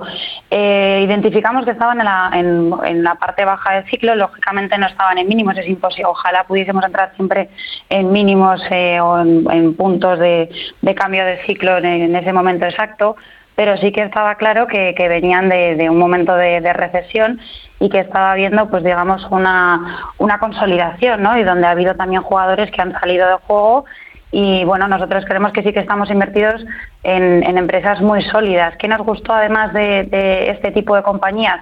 [0.52, 4.86] Eh, identificamos que estaban en la, en, en la parte baja del ciclo, lógicamente no
[4.86, 7.50] estaban en mínimos, es imposible, ojalá pudiésemos entrar siempre
[7.90, 10.50] en mínimos eh, o en, en, puntos de,
[10.96, 13.16] cambio de ciclo en, ese momento exacto,
[13.60, 17.42] pero sí que estaba claro que, venían de, un momento de, recesión
[17.82, 21.38] y que estaba habiendo, pues digamos, una, una consolidación, ¿no?
[21.38, 23.84] Y donde ha habido también jugadores que han salido de juego
[24.32, 26.64] y bueno, nosotros creemos que sí que estamos invertidos
[27.04, 28.78] en, empresas muy sólidas.
[28.78, 31.60] ¿Qué nos gustó además de, de, este tipo de compañías?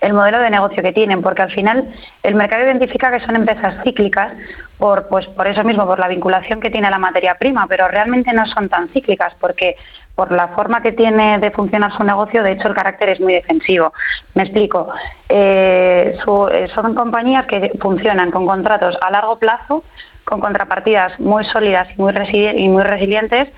[0.00, 3.82] El modelo de negocio que tienen, porque al final el mercado identifica que son empresas
[3.82, 4.32] cíclicas
[4.78, 8.32] por, pues, por eso mismo, por la vinculación que tiene la materia prima, pero realmente
[8.32, 9.76] no son tan cíclicas porque
[10.14, 13.34] por la forma que tiene de funcionar su negocio, de hecho el carácter es muy
[13.34, 13.92] defensivo.
[14.34, 14.88] Me explico.
[15.28, 19.84] Eh, su, eh, son compañías que funcionan con contratos a largo plazo,
[20.24, 22.14] con contrapartidas muy sólidas y muy,
[22.56, 23.48] y muy resilientes.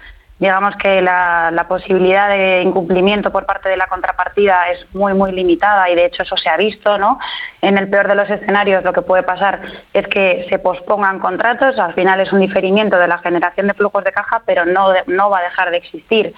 [0.43, 5.31] Digamos que la, la, posibilidad de incumplimiento por parte de la contrapartida es muy, muy
[5.31, 7.21] limitada y de hecho eso se ha visto, ¿no?
[7.61, 9.61] En el peor de los escenarios lo que puede pasar
[9.93, 14.03] es que se pospongan contratos, al final es un diferimiento de la generación de flujos
[14.03, 16.35] de caja, pero no, no va a dejar de existir.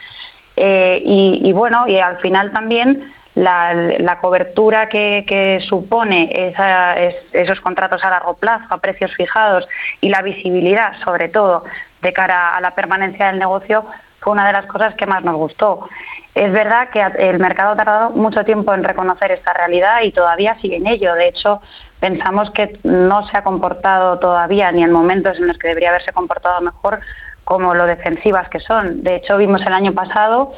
[0.57, 6.99] Eh, y, y, bueno, y al final también la, la cobertura que, que supone esa,
[6.99, 9.66] es, esos contratos a largo plazo, a precios fijados
[10.01, 11.64] y la visibilidad, sobre todo,
[12.03, 13.85] de cara a la permanencia del negocio,
[14.20, 15.88] fue una de las cosas que más nos gustó.
[16.35, 20.57] Es verdad que el mercado ha tardado mucho tiempo en reconocer esta realidad y todavía
[20.61, 21.14] sigue en ello.
[21.14, 21.61] De hecho,
[22.01, 26.12] pensamos que no se ha comportado todavía ni en momentos en los que debería haberse
[26.12, 27.01] comportado mejor
[27.44, 29.03] como lo defensivas que son.
[29.03, 30.55] De hecho, vimos el año pasado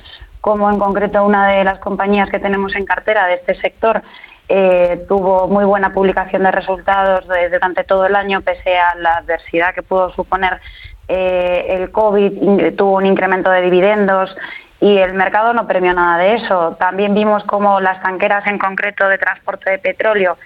[0.46, 4.00] como en concreto una de las compañías que tenemos en cartera de este sector
[4.48, 9.74] eh, tuvo muy buena publicación de resultados durante todo el año, pese a la adversidad
[9.74, 10.60] que pudo suponer
[11.08, 14.36] eh, el COVID, tuvo un incremento de dividendos
[14.80, 16.76] y el mercado no premió nada de eso.
[16.78, 20.36] También vimos como las tanqueras en concreto de transporte de petróleo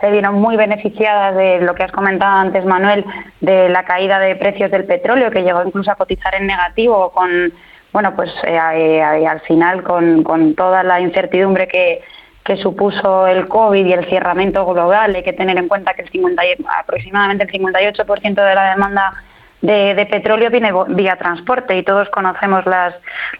[0.00, 3.04] se vieron muy beneficiadas de lo que has comentado antes, Manuel,
[3.40, 7.52] de la caída de precios del petróleo, que llegó incluso a cotizar en negativo con
[7.92, 12.02] bueno, pues eh, eh, al final con, con, toda la incertidumbre que,
[12.44, 16.10] que, supuso el COVID y el cerramiento global, hay que tener en cuenta que el
[16.10, 16.42] 50,
[16.78, 19.14] aproximadamente el 58% de la demanda
[19.62, 22.94] de, de, petróleo viene vía transporte y todos conocemos las,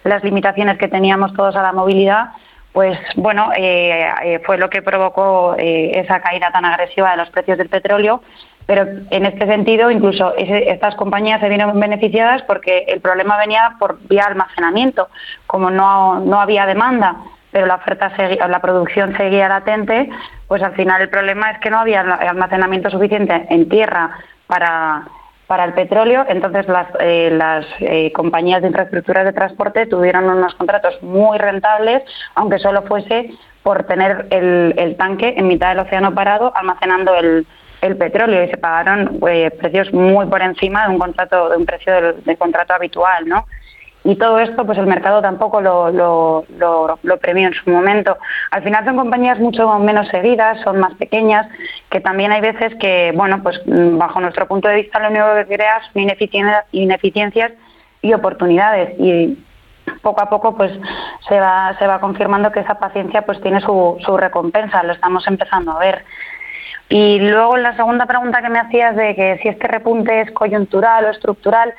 [0.04, 2.30] las limitaciones que teníamos todos a la movilidad,
[2.72, 7.30] pues bueno, eh, eh fue lo que provocó eh, esa caída tan agresiva de los
[7.30, 8.22] precios del petróleo
[8.70, 13.98] pero en este sentido, incluso estas compañías se vieron beneficiadas porque el problema venía por
[14.06, 15.08] vía almacenamiento.
[15.48, 17.16] Como no, no había demanda,
[17.50, 20.08] pero la oferta seguía, la producción seguía latente,
[20.46, 25.02] pues al final el problema es que no había almacenamiento suficiente en tierra para,
[25.48, 30.54] para el petróleo, entonces las, eh, las eh, compañías de infraestructuras de transporte tuvieron unos
[30.54, 32.04] contratos muy rentables,
[32.36, 33.32] aunque solo fuese
[33.64, 37.48] por tener el, el tanque en mitad del océano parado almacenando el,
[37.80, 41.66] el petróleo y se pagaron eh, precios muy por encima de un contrato de un
[41.66, 41.92] precio
[42.24, 43.46] del, contrato habitual, ¿no?
[44.02, 48.16] Y todo esto, pues el mercado tampoco lo, lo, lo, lo, premió en su momento.
[48.50, 51.46] Al final son compañías mucho menos seguidas, son más pequeñas,
[51.90, 55.34] que también hay veces que, bueno, pues mm, bajo nuestro punto de vista lo único
[55.34, 57.52] que crea son ineficiencias, ineficiencias
[58.00, 58.98] y oportunidades.
[58.98, 59.36] Y
[60.02, 60.72] poco a poco pues
[61.28, 65.26] se va, se va confirmando que esa paciencia pues tiene su, su recompensa, lo estamos
[65.26, 66.04] empezando a ver.
[66.90, 71.04] Y luego la segunda pregunta que me hacías de que si este repunte es coyuntural
[71.04, 71.72] o estructural,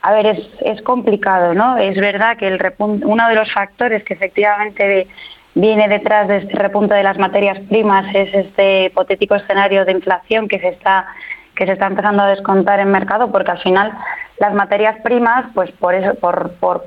[0.00, 1.76] a ver, es, es complicado, ¿no?
[1.76, 5.06] Es verdad que el repunte, uno de los factores que efectivamente
[5.54, 10.48] viene detrás de este repunte de las materias primas es este hipotético escenario de inflación
[10.48, 11.06] que se está
[11.54, 13.92] que se está empezando a descontar en mercado porque al final
[14.38, 16.86] las materias primas, pues por eso, por, por,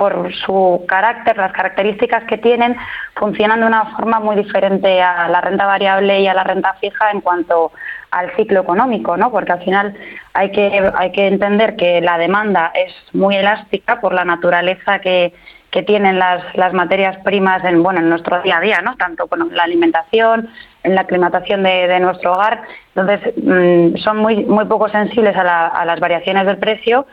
[0.00, 2.74] por su carácter, las características que tienen,
[3.16, 7.10] funcionan de una forma muy diferente a la renta variable y a la renta fija
[7.10, 7.70] en cuanto
[8.10, 9.30] al ciclo económico, ¿no?
[9.30, 9.94] Porque al final
[10.32, 15.34] hay que, hay que entender que la demanda es muy elástica por la naturaleza que,
[15.70, 18.96] que tienen las, las materias primas en, bueno, en nuestro día a día, ¿no?
[18.96, 20.48] Tanto con la alimentación,
[20.82, 22.62] en la aclimatación de, nuestro hogar.
[22.94, 27.06] Entonces, mm, son muy, muy poco sensibles a, a las variaciones del precio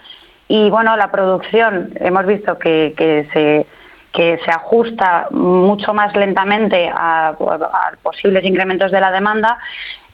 [0.47, 3.65] y bueno, la producción hemos visto que, que se
[4.13, 7.35] que se ajusta mucho más lentamente a,
[8.01, 9.59] posibles incrementos de la demanda.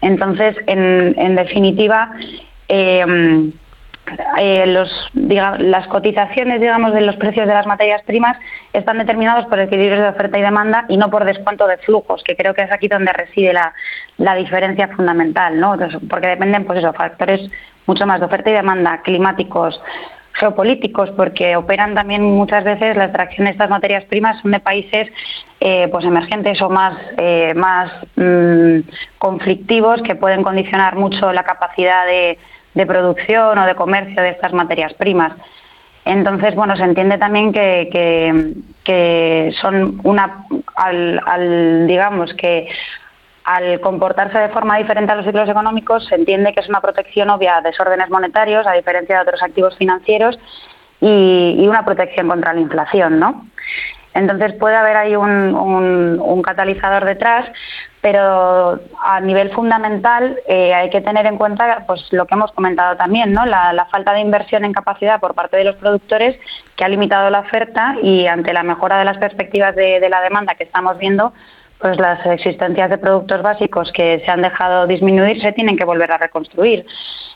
[0.02, 2.12] Entonces, en, en definitiva,
[2.68, 3.52] eh,
[4.38, 8.38] eh, los, las cotizaciones, digamos, de los precios de las materias primas
[8.74, 12.36] están determinados por equilibrios de oferta y demanda y no por descuento de flujos, que
[12.36, 13.74] creo que es aquí donde reside la,
[14.18, 15.78] la diferencia fundamental, ¿no?
[16.10, 17.50] porque dependen, pues eso, factores
[17.86, 19.82] mucho más de oferta y demanda, climáticos,
[20.34, 25.10] geopolíticos, porque operan también muchas veces la extracción de estas materias primas son de países
[25.60, 28.80] eh, pues emergentes o más, eh, más mm,
[29.18, 32.38] conflictivos que pueden condicionar mucho la capacidad de,
[32.74, 35.34] de, producción o de comercio de estas materias primas.
[36.06, 42.68] Entonces, bueno, se entiende también que, que, que son una, al, al, digamos, que
[43.44, 47.30] al comportarse de forma diferente a los ciclos económicos, se entiende que es una protección
[47.30, 50.40] obvia a desórdenes monetarios, a diferencia de otros activos financieros,
[51.02, 53.46] y, una protección contra la inflación, ¿no?
[54.14, 57.50] Entonces puede haber ahí un, catalizador detrás,
[58.00, 62.96] pero a nivel fundamental eh, hay que tener en cuenta pues, lo que hemos comentado
[62.96, 63.46] también, ¿no?
[63.46, 66.38] La, falta de inversión en capacidad por parte de los productores
[66.76, 70.56] que ha limitado la oferta y ante la mejora de las perspectivas de la demanda
[70.56, 71.34] que estamos viendo,
[71.84, 76.14] pues las existencias de productos básicos que se han dejado disminuir se tienen que volver
[76.14, 76.86] a reconstruir.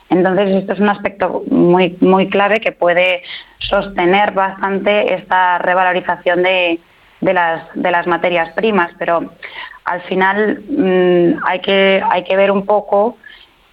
[0.10, 3.24] Entonces, esto es un aspecto muy, muy clave que puede
[3.60, 6.80] sostener bastante esta revalorización de,
[7.20, 9.34] de, las, de las materias primas, pero
[9.84, 13.18] al final mm, hay, que, hay que ver un poco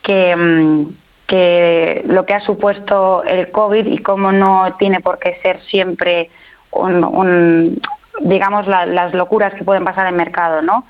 [0.03, 0.89] que, mm,
[1.29, 6.31] que lo que ha supuesto el COVID y cómo no tiene por qué ser siempre
[6.73, 7.81] un,
[8.21, 10.85] digamos, las locuras que pueden pasar en mercado, ¿no?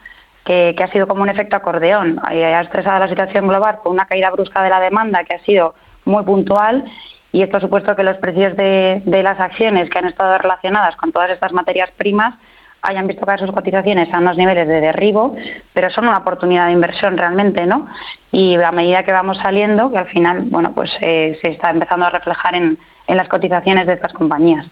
[0.45, 2.21] Que, ha sido como un efecto acordeón.
[2.23, 5.75] Ha estresado la situación global con una caída brusca de la demanda que ha sido
[6.05, 6.85] muy puntual
[7.33, 11.13] y esto ha supuesto que los precios de, las acciones que han estado relacionadas con
[11.13, 12.35] todas estas materias primas
[12.83, 15.35] hayan visto caer sus cotizaciones a unos niveles de derribo,
[15.73, 17.89] pero son una oportunidad de inversión realmente, ¿no?
[18.31, 22.05] Y a medida que vamos saliendo, que al final, bueno, pues eh, se está empezando
[22.05, 24.67] a reflejar en las cotizaciones de estas compañías.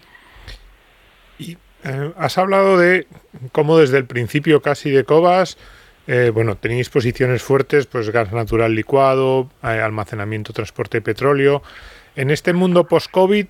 [1.83, 3.07] Eh, has hablado de
[3.51, 5.57] cómo desde el principio casi de Cobas,
[6.07, 11.61] eh, bueno, tenéis posiciones fuertes, pues gas natural licuado, eh, almacenamiento, transporte de petróleo.
[12.15, 13.47] En este mundo post-COVID,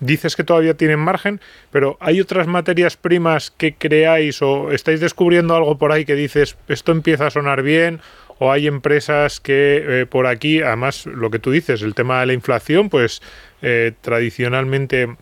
[0.00, 5.54] dices que todavía tienen margen, pero ¿hay otras materias primas que creáis o estáis descubriendo
[5.54, 8.00] algo por ahí que dices, esto empieza a sonar bien?
[8.40, 12.32] ¿O hay empresas que por aquí, además lo que tú dices, el tema de la
[12.34, 13.20] inflación, pues
[14.00, 15.16] tradicionalmente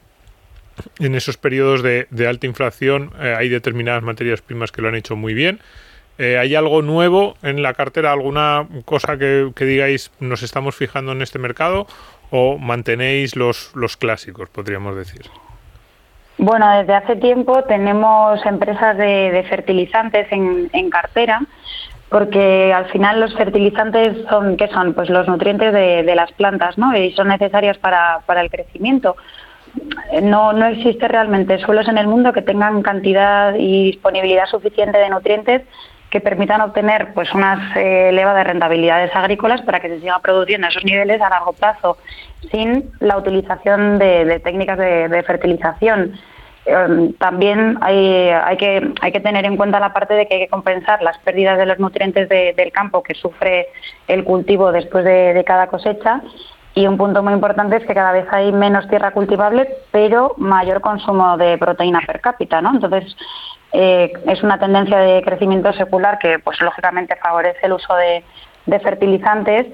[0.99, 5.17] en esos periodos de, alta inflación eh, hay determinadas materias primas que lo han hecho
[5.17, 5.61] muy bien.
[6.19, 8.13] Eh, ¿Hay algo nuevo en la cartera?
[8.13, 11.87] ¿Alguna cosa que, digáis nos estamos fijando en este mercado?
[12.31, 15.27] ¿O mantenéis los, los clásicos, podríamos decir?
[16.39, 21.43] Bueno, desde hace tiempo tenemos empresas de, fertilizantes en, cartera,
[22.09, 24.95] porque al final los fertilizantes son, ¿qué son?
[24.95, 26.97] Pues los nutrientes de, de las plantas, ¿no?
[26.97, 29.17] Y son necesarios para, para el crecimiento
[30.23, 35.11] no, no existe realmente suelos en el mundo que tengan cantidad y disponibilidad suficiente de
[35.11, 35.63] nutrientes
[36.11, 40.71] que permitan obtener pues unas eh, elevadas rentabilidades agrícolas para que se siga produciendo a
[40.71, 41.99] esos niveles a largo plazo
[42.51, 46.13] sin la utilización de, técnicas de, fertilización.
[46.65, 50.41] Em, también hay, hay, que, hay que tener en cuenta la parte de que hay
[50.43, 53.69] que compensar las pérdidas de los nutrientes del campo que sufre
[54.07, 56.23] el cultivo después de cada cosecha
[56.77, 60.83] y un punto muy importante es que cada vez hay menos tierra cultivable, pero mayor
[60.83, 62.73] consumo de proteína per cápita, ¿no?
[62.75, 63.17] Entonces,
[63.73, 68.23] eh, es una tendencia de crecimiento secular que, pues lógicamente, favorece el uso de,
[68.81, 69.67] fertilizantes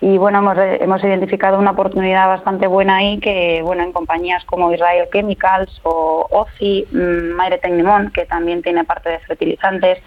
[0.00, 4.72] y bueno hemos, hemos, identificado una oportunidad bastante buena ahí que bueno en compañías como
[4.72, 9.98] Israel Chemicals o OCI, mm, Maire Tecnimont que también tiene parte de fertilizantes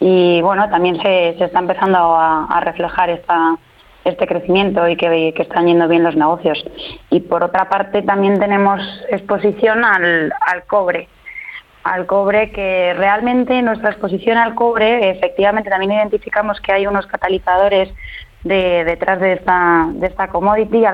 [0.00, 3.58] y bueno también se, se está empezando a, a reflejar esta
[4.04, 6.64] este crecimiento y que, están yendo bien los negocios.
[7.10, 11.08] Y por otra parte también tenemos exposición al, al cobre.
[11.84, 17.88] al cobre que realmente nuestra exposición al cobre, efectivamente también identificamos que hay unos catalizadores
[18.44, 20.84] de, detrás de esta, de esta commodity.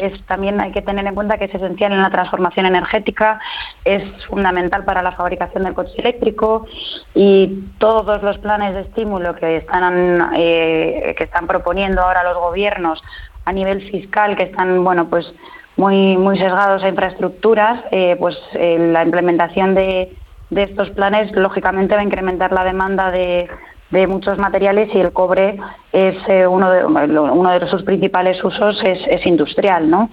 [0.00, 3.40] Es, también hay que tener en cuenta que es esencial en la transformación energética,
[3.84, 6.66] es fundamental para la fabricación del coche eléctrico
[7.14, 13.02] y todos los planes de estímulo que están, eh, que están proponiendo ahora los gobiernos
[13.44, 15.32] a nivel fiscal, que están bueno pues
[15.76, 20.14] muy, muy sesgados a infraestructuras, eh, pues eh, la implementación de,
[20.50, 23.48] de estos planes lógicamente va a incrementar la demanda de
[23.92, 25.58] de muchos materiales y el cobre
[25.92, 30.10] es eh, uno, de, uno de sus principales usos es, industrial, ¿no?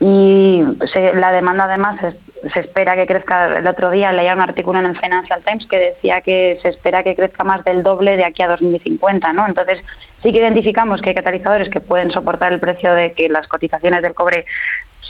[0.00, 0.62] Y
[1.14, 1.98] la demanda además
[2.52, 3.58] se espera que crezca.
[3.58, 7.04] El otro día leía un artículo en el Financial Times que decía que se espera
[7.04, 9.46] que crezca más del doble de aquí a 2050, ¿no?
[9.46, 9.78] Entonces
[10.22, 14.02] sí que identificamos que hay catalizadores que pueden soportar el precio de que las cotizaciones
[14.02, 14.44] del cobre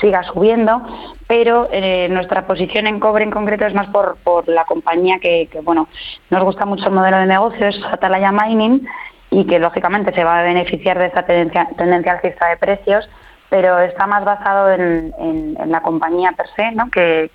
[0.00, 0.82] siga subiendo,
[1.26, 5.48] pero eh, nuestra posición en cobre en concreto es más por, por la compañía que,
[5.62, 5.88] bueno,
[6.30, 8.86] nos gusta mucho el modelo de negocio, es Atalaya Mining,
[9.30, 13.08] y que lógicamente se va a beneficiar de esta tendencia, tendencia alcista de precios,
[13.50, 16.90] pero está más basado en, en, la compañía per se ¿no?
[16.90, 17.30] que,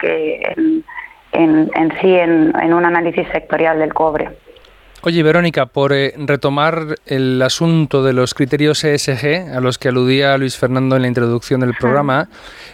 [1.32, 4.30] en, en, sí en un análisis sectorial del cobre.
[5.02, 10.38] Oye, Verónica, por eh, retomar el asunto de los criterios ESG a los que aludía
[10.38, 12.28] Luis Fernando en la introducción del programa,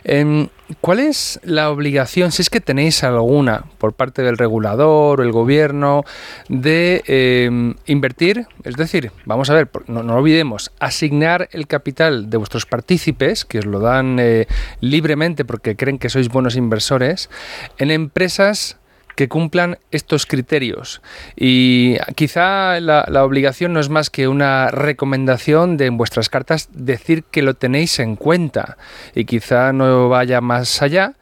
[0.04, 0.48] em,
[0.82, 5.32] ¿cuál es la obligación, si es que tenéis alguna, por parte del regulador o el
[5.32, 6.04] gobierno,
[6.50, 8.48] de em, invertir?
[8.64, 13.60] Es decir, vamos a ver, no, no, olvidemos, asignar el capital de vuestros partícipes, que
[13.60, 14.48] os lo dan eh,
[14.82, 17.30] libremente porque creen que sois buenos inversores,
[17.78, 18.80] en empresas
[19.16, 21.02] que cumplan estos criterios.
[21.36, 27.24] Y quizá la, obligación no es más que una recomendación de en vuestras cartas decir
[27.24, 28.78] que lo tenéis en cuenta
[29.16, 31.14] y quizá no vaya más allá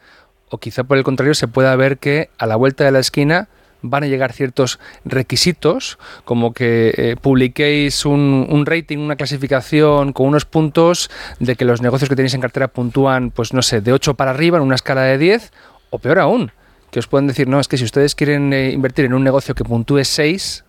[0.50, 3.48] o quizá por el contrario se pueda ver que a la vuelta de la esquina
[3.86, 10.26] van a llegar ciertos requisitos, como que eh, publiquéis un, un, rating, una clasificación con
[10.26, 13.92] unos puntos de que los negocios que tenéis en cartera puntúan, pues no sé, de
[13.92, 15.52] 8 para arriba en una escala de 10,
[15.90, 16.50] o peor aún,
[16.94, 19.56] que os pueden decir, no, es que si ustedes quieren eh, invertir en un negocio
[19.56, 20.64] que puntúe 6,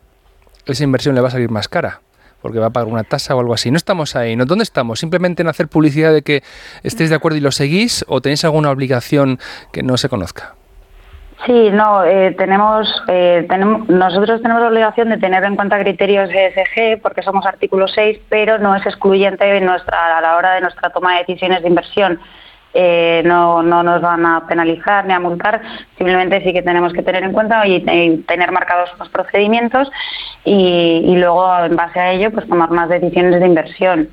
[0.66, 2.02] esa inversión le va a salir más cara
[2.42, 3.70] porque va a pagar una tasa o algo así.
[3.70, 4.46] No estamos ahí, ¿no?
[4.46, 5.00] ¿Dónde estamos?
[5.00, 6.42] ¿Simplemente en hacer publicidad de que
[6.82, 9.38] estéis de acuerdo y lo seguís o tenéis alguna obligación
[9.72, 10.56] que no se conozca?
[11.46, 16.32] Sí, no, eh, tenemos, eh, tenemos, nosotros tenemos la obligación de tener en cuenta criterios
[16.32, 20.62] ESG porque somos artículo 6, pero no es excluyente en nuestra, a la hora de
[20.62, 22.20] nuestra toma de decisiones de inversión.
[22.78, 25.62] Eh, no, no nos van a penalizar ni a multar,
[25.98, 27.80] simplemente sí que tenemos que tener en cuenta y,
[28.28, 29.90] tener marcados los procedimientos
[30.44, 34.10] y, luego en base a ello pues tomar más decisiones de inversión.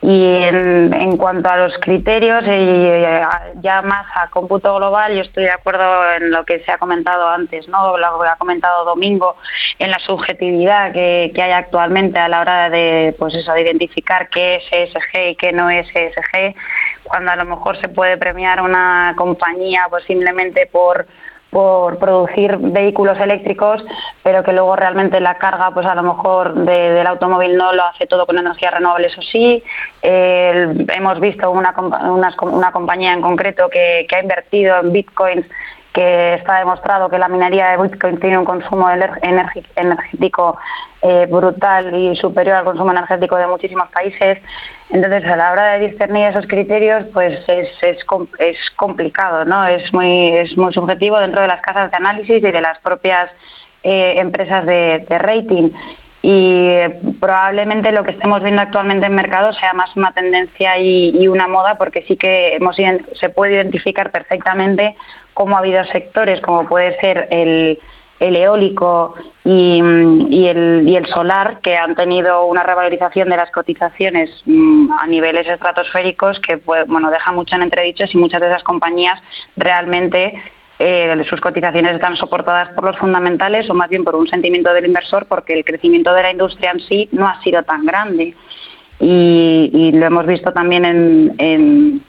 [0.00, 3.22] Y en, cuanto a los criterios, y eh,
[3.60, 7.28] ya más a cómputo global, yo estoy de acuerdo en lo que se ha comentado
[7.28, 7.96] antes, ¿no?
[7.98, 9.36] lo que ha comentado Domingo,
[9.78, 14.28] en la subjetividad que, que hay actualmente a la hora de, pues eso, de identificar
[14.30, 16.56] qué es ESG y qué no es ESG
[17.04, 21.06] cuando a lo mejor se puede premiar una compañía pues simplemente por
[21.52, 23.84] por producir vehículos eléctricos,
[24.22, 28.06] pero que luego realmente la carga, pues a lo mejor del automóvil no lo hace
[28.06, 29.62] todo con energías renovables o sí.
[30.00, 35.46] hemos visto una, una, compañía en concreto que, que, ha invertido en bitcoins
[35.92, 40.58] que está demostrado que la minería de Bitcoin tiene un consumo energético
[41.02, 44.38] eh, brutal y superior al consumo energético de muchísimos países.
[44.90, 48.04] Entonces, a la hora de discernir esos criterios, pues es, es,
[48.76, 49.66] complicado, ¿no?
[49.66, 53.30] Es muy, es muy subjetivo dentro de las casas de análisis y de las propias
[53.82, 55.70] eh, empresas de, rating
[56.22, 61.26] y eh, probablemente lo que estemos viendo actualmente en mercado sea más una tendencia y,
[61.26, 64.94] una moda porque sí que hemos, se puede identificar perfectamente
[65.34, 67.78] cómo ha habido sectores como puede ser el,
[68.20, 69.80] eólico y,
[70.46, 76.58] el, solar que han tenido una revalorización de las cotizaciones mm, a niveles estratosféricos que
[76.58, 79.20] pues, bueno, deja mucho en entredicho si muchas de esas compañías
[79.56, 80.40] realmente
[80.78, 84.86] eh, sus cotizaciones están soportadas por los fundamentales o más bien por un sentimiento del
[84.86, 88.34] inversor porque el crecimiento de la industria en sí no ha sido tan grande.
[89.00, 92.02] Y, lo hemos visto también en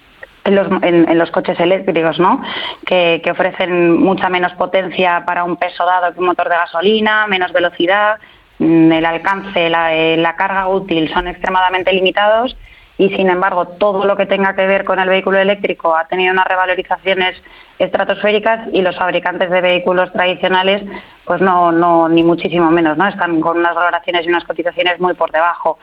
[0.43, 2.41] en los, en, los coches eléctricos, ¿no?
[2.85, 7.51] Que, ofrecen mucha menos potencia para un peso dado que un motor de gasolina, menos
[7.53, 8.19] velocidad,
[8.59, 12.55] mm, el alcance, la, eh, la carga útil son extremadamente limitados
[12.97, 16.31] y sin embargo todo lo que tenga que ver con el vehículo eléctrico ha tenido
[16.31, 17.41] unas revalorizaciones
[17.79, 20.83] estratosféricas y los fabricantes de vehículos tradicionales
[21.25, 23.07] pues no, no ni muchísimo menos, ¿no?
[23.07, 25.79] Están con unas valoraciones y unas cotizaciones muy por debajo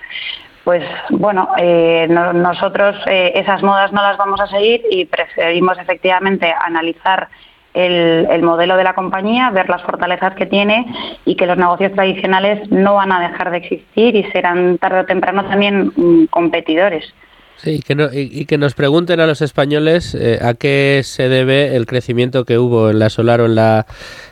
[0.64, 6.53] pues bueno, eh, nosotros eh, esas modas no las vamos a seguir y preferimos efectivamente
[6.53, 7.28] analizar
[7.72, 10.86] el, el, modelo de la compañía, ver las fortalezas que tiene
[11.24, 15.07] y que los negocios tradicionales no van a dejar de existir y serán tarde o
[15.07, 17.14] temprano también mm, competidores.
[17.63, 21.77] Sí, que no, y, que nos pregunten a los españoles eh, a qué se debe
[21.77, 23.87] el crecimiento que hubo en la solar o en la,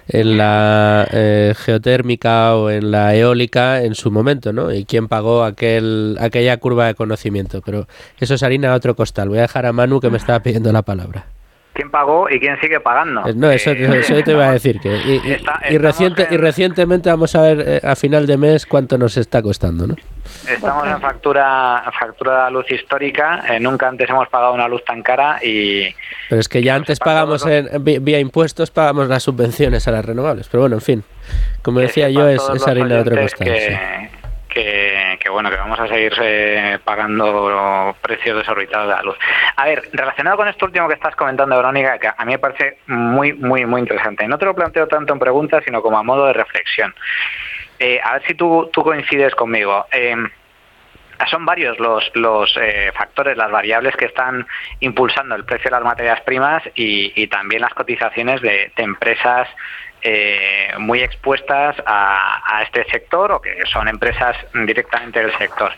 [0.08, 4.72] en la eh, geotérmica o en la eólica en su momento, ¿no?
[4.72, 7.60] Y quién pagó aquel, aquella curva de conocimiento.
[7.62, 7.86] Pero
[8.18, 9.28] eso es harina a otro costal.
[9.28, 11.26] Voy a dejar a Manu que me estaba pidiendo la palabra
[11.78, 13.24] quién pagó y quién sigue pagando.
[13.24, 14.80] Eh, no, eso, eso te iba a decir.
[14.80, 14.96] Que,
[15.70, 19.42] y, reciente, y recientemente vamos a ver eh, a final de mes cuánto nos está
[19.42, 19.94] costando, ¿no?
[20.50, 23.42] Estamos en factura factura de luz histórica.
[23.48, 25.94] Eh, nunca antes hemos pagado una luz tan cara y...
[26.28, 30.48] Pero es que ya antes pagamos en, vía impuestos, pagamos las subvenciones a las renovables.
[30.48, 31.04] Pero bueno, en fin.
[31.62, 33.48] Como decía yo, es, es harina de otro costal
[35.18, 39.16] que, bueno, que vamos a seguir eh, pagando precios desorbitados de la luz.
[39.56, 42.78] A ver, relacionado con esto último que estás comentando, Verónica, que a mí me parece
[42.86, 44.26] muy, muy, muy interesante.
[44.26, 46.94] No te lo planteo tanto en preguntas, sino como a modo de reflexión.
[47.78, 49.86] Eh, a ver si tú, tú coincides conmigo.
[49.92, 50.16] Eh,
[51.26, 52.58] son varios los, los
[52.94, 54.46] factores, las variables que están
[54.80, 59.48] impulsando el precio de las materias primas y, también las cotizaciones de empresas
[60.00, 65.72] eh, muy expuestas a, este sector o que son empresas directamente del sector.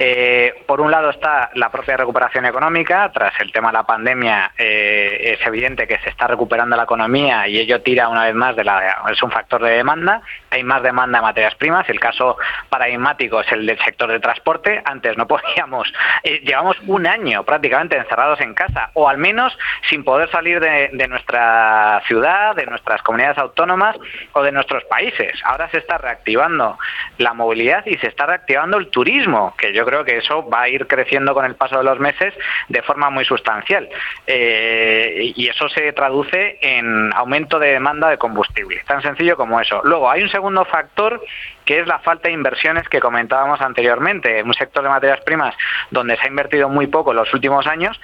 [0.00, 3.10] Eh, por un lado está la propia recuperación económica.
[3.12, 7.48] Tras el tema de la pandemia, eh, es evidente que se está recuperando la economía
[7.48, 9.02] y ello tira una vez más de la.
[9.10, 10.22] es un factor de demanda.
[10.50, 11.88] Hay más demanda de materias primas.
[11.88, 12.36] El caso
[12.68, 14.80] paradigmático es el del sector de transporte.
[14.84, 15.92] Antes no podíamos.
[16.22, 19.56] Eh, llevamos un año prácticamente encerrados en casa, o al menos
[19.88, 23.96] sin poder salir de, de nuestra ciudad, de nuestras comunidades autónomas
[24.32, 25.40] o de nuestros países.
[25.44, 26.78] Ahora se está reactivando
[27.18, 30.68] la movilidad y se está reactivando el turismo, que yo creo que eso va a
[30.68, 32.34] ir creciendo con el paso de los meses
[32.68, 33.88] de forma muy sustancial.
[34.26, 38.82] Eh, y eso se traduce en aumento de demanda de combustible.
[38.86, 39.80] Tan sencillo como eso.
[39.84, 41.22] Luego, hay un segundo factor
[41.64, 44.42] que es la falta de inversiones que comentábamos anteriormente.
[44.42, 45.54] Un sector de materias primas
[45.90, 47.98] donde se ha invertido muy poco en los últimos años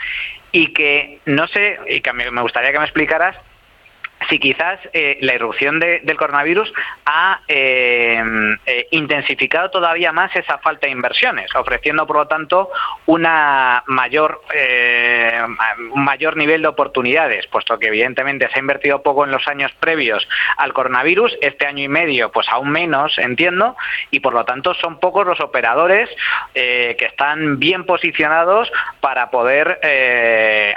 [0.52, 3.36] y que no sé, y que me gustaría que me explicaras
[4.28, 6.72] si quizás eh, la irrupción del coronavirus
[7.06, 8.22] ha eh,
[8.66, 12.70] eh, intensificado todavía más esa falta de inversiones, ofreciendo por lo tanto
[13.06, 14.40] una mayor,
[15.92, 19.72] un mayor nivel de oportunidades, puesto que evidentemente se ha invertido poco en los años
[19.80, 23.76] previos al coronavirus, este año y medio pues aún menos, entiendo,
[24.10, 26.08] y por lo tanto son pocos los operadores
[26.54, 28.70] que están bien posicionados
[29.00, 29.80] para poder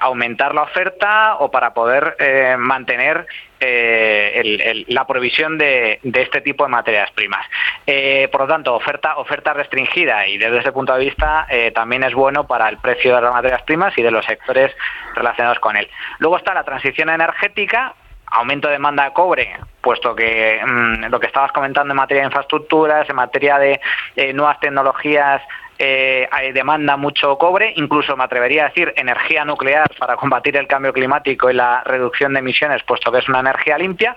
[0.02, 2.16] aumentar la oferta o para poder
[2.58, 3.28] mantener
[3.60, 7.46] eh, la provisión de, este tipo de materias primas.
[7.86, 12.04] Eh, por lo tanto, oferta, oferta restringida y desde ese punto de vista eh, también
[12.04, 14.76] es bueno para el precio de las materias primas y de los sectores
[15.16, 15.90] relacionados con él.
[16.20, 17.96] Luego está la transición energética,
[18.28, 22.28] aumento de demanda de cobre, puesto que mm, lo que estabas comentando en materia de
[22.28, 23.80] infraestructuras, en materia de
[24.34, 25.42] nuevas tecnologías
[25.80, 30.94] eh, demanda mucho cobre, incluso me atrevería a decir energía nuclear para combatir el cambio
[30.94, 34.16] climático y la reducción de emisiones, puesto que es una energía limpia.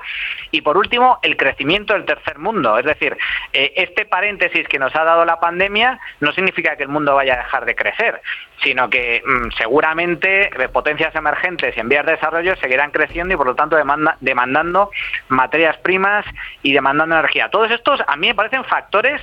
[0.50, 2.78] Y por último, el crecimiento del tercer mundo.
[2.78, 3.16] Es decir,
[3.52, 7.34] eh, este paréntesis que nos ha dado la pandemia no significa que el mundo vaya
[7.34, 8.20] a dejar de crecer,
[8.62, 13.46] sino que mm, seguramente potencias emergentes y en vías de desarrollo seguirán creciendo y por
[13.46, 14.90] lo tanto demanda, demandando
[15.28, 16.24] materias primas
[16.62, 17.48] y demandando energía.
[17.50, 19.20] Todos estos a mí me parecen factores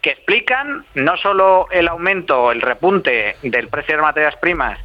[0.00, 4.78] que explican no solo el aumento, el repunte del precio de las materias primas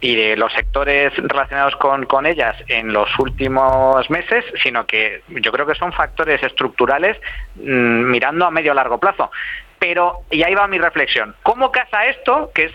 [0.00, 5.52] y de los sectores relacionados con, con, ellas en los últimos meses, sino que yo
[5.52, 7.18] creo que son factores estructurales
[7.56, 9.30] mm, mirando a medio largo plazo.
[9.78, 12.72] Pero, y ahí va mi reflexión, ¿cómo casa esto, que es,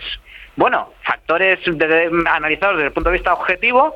[0.56, 1.58] bueno, factores
[2.28, 3.94] analizados desde el punto de vista objetivo,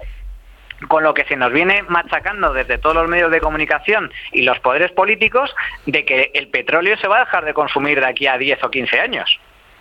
[0.88, 4.58] con lo que se nos viene machacando desde todos los medios de comunicación y los
[4.60, 5.54] poderes políticos
[5.86, 8.70] de que el petróleo se va a dejar de consumir de aquí a 10 o
[8.70, 9.40] 15 años.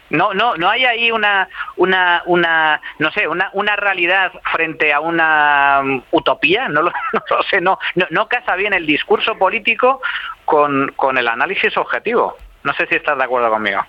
[0.10, 1.47] No, no, no hay ahí una,
[1.78, 6.68] una, una, no sé, una, una realidad frente a una um, utopía.
[6.68, 10.02] No lo, no sé, no, no, no, casa bien el discurso político
[10.45, 12.38] con, con el análisis objetivo.
[12.64, 13.86] No sé si estás de acuerdo conmigo.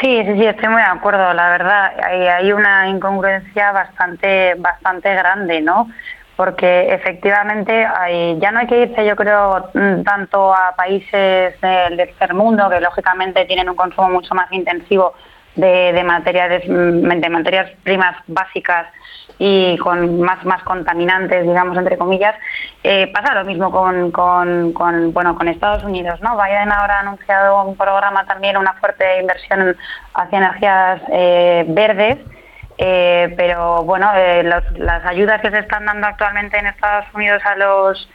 [0.00, 1.32] Sí, sí, sí, estoy muy de acuerdo.
[1.34, 5.88] La verdad, hay, hay una incongruencia bastante, bastante grande, ¿no?
[6.36, 11.96] Porque efectivamente hay, ya no hay que irse, yo creo, mm, tanto a países del
[11.96, 15.14] tercer mundo que lógicamente tienen un consumo mucho más intensivo
[15.56, 18.86] de, de materiales, mm, de materias primas básicas
[19.38, 22.34] y con más, más contaminantes, digamos, entre comillas.
[22.84, 24.72] Eh, pasa lo mismo con, con,
[25.12, 26.20] bueno, con Estados Unidos.
[26.20, 26.36] ¿no?
[26.36, 29.76] Biden ahora ha anunciado un programa también, una fuerte inversión
[30.14, 32.18] hacia energías eh, verdes.
[32.78, 37.42] Eh, pero bueno, eh, los- las ayudas que se están dando actualmente en Estados Unidos
[37.44, 38.08] a los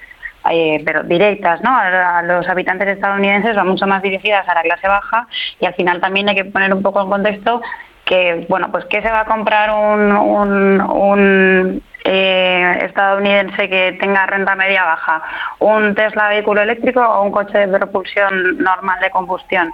[0.51, 1.75] eh, pero directas, ¿no?
[1.75, 5.27] A, los habitantes estadounidenses van mucho más dirigidas a la clase baja
[5.59, 7.61] y al final también hay que poner un poco en contexto
[8.05, 14.25] que, bueno, pues ¿qué se va a comprar un, un, un, eh, estadounidense que tenga
[14.25, 15.21] renta media baja?
[15.59, 19.71] ¿Un Tesla vehículo eléctrico o un coche de propulsión normal de combustión?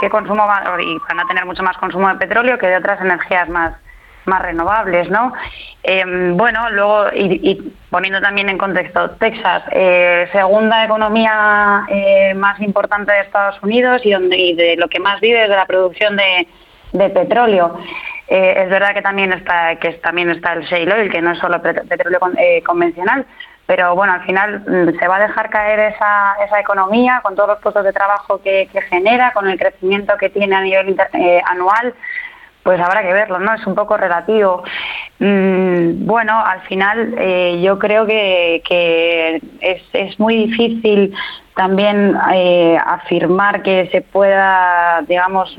[0.00, 0.62] ¿Qué consumo va?
[0.80, 3.74] Y van a tener mucho más consumo de petróleo que de otras energías más,
[4.26, 5.32] más renovables, ¿no?
[5.82, 6.04] Eh,
[6.34, 13.12] bueno, luego, y, y poniendo también en contexto, Texas, eh, segunda economía eh, más importante
[13.12, 16.46] de Estados Unidos y, donde, de lo que más vive es de la producción de,
[17.10, 17.78] petróleo.
[18.28, 21.38] Eh, es verdad que también está que también está el shale oil, que no es
[21.38, 23.26] solo pet- petróleo con- eh, convencional,
[23.66, 27.48] pero bueno, al final mm, se va a dejar caer esa, esa economía con todos
[27.50, 31.10] los puestos de trabajo que, que genera, con el crecimiento que tiene a nivel inter-
[31.14, 31.94] eh, anual
[32.64, 33.54] pues habrá que verlo, ¿no?
[33.54, 34.64] Es un poco relativo.
[35.20, 41.14] Mm, bueno, al final eh, yo creo que, es, es muy difícil
[41.54, 45.54] también eh, afirmar que se pueda, digamos,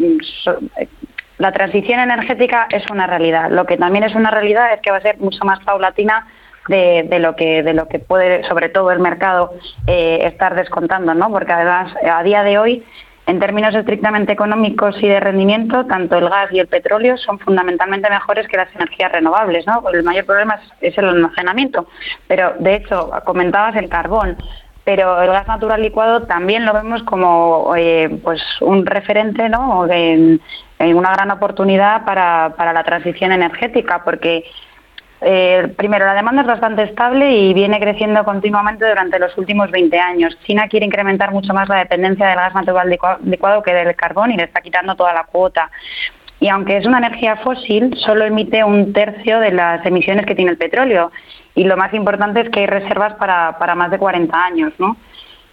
[1.38, 3.52] la transición energética es una realidad.
[3.52, 6.28] Lo que también es una realidad es que va a ser mucho más paulatina
[6.68, 9.54] de, de lo que de lo que puede, sobre todo el mercado,
[9.86, 11.30] eh, estar descontando, ¿no?
[11.30, 12.84] Porque además a día de hoy
[13.28, 18.10] en términos estrictamente económicos y de rendimiento, tanto el gas y el petróleo son fundamentalmente
[18.10, 19.66] mejores que las energías renovables.
[19.66, 19.84] ¿no?
[19.92, 21.88] El mayor problema es, el almacenamiento.
[22.28, 24.38] Pero, de hecho, comentabas el carbón,
[24.84, 29.88] pero el gas natural licuado también lo vemos como eh, pues un referente, ¿no?
[29.90, 30.40] en,
[30.78, 34.46] en una gran oportunidad para, para la transición energética, porque
[35.22, 39.98] eh, primero, la demanda es bastante estable y viene creciendo continuamente durante los últimos 20
[40.00, 40.38] años.
[40.46, 44.32] China quiere incrementar mucho más la dependencia del gas natural licua- licuado que del carbón
[44.32, 45.72] y le está quitando toda la cuota.
[46.40, 50.52] Y aunque es una energía fósil, solo emite un tercio de las emisiones que tiene
[50.52, 51.12] el petróleo.
[51.56, 54.98] Y lo más importante es que hay reservas para, para más de 40 años, ¿no?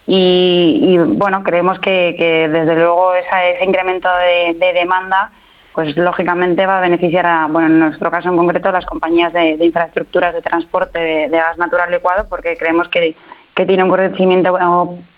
[0.05, 5.31] Y, y, bueno, creemos que, que desde luego esa- ese incremento de demanda
[5.73, 9.33] pues lógicamente va a beneficiar a, bueno, en nuestro caso en concreto, a las compañías
[9.33, 13.15] de, de infraestructuras de transporte de, de gas natural licuado, porque creemos que,
[13.55, 14.57] que tiene un crecimiento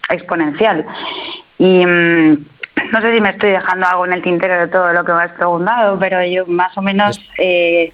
[0.10, 0.86] exponencial.
[1.58, 2.45] Y mm,
[2.91, 5.24] no sé si me estoy dejando algo en el tintero de todo lo que me
[5.24, 7.91] has preguntado, pero yo más o menos eh,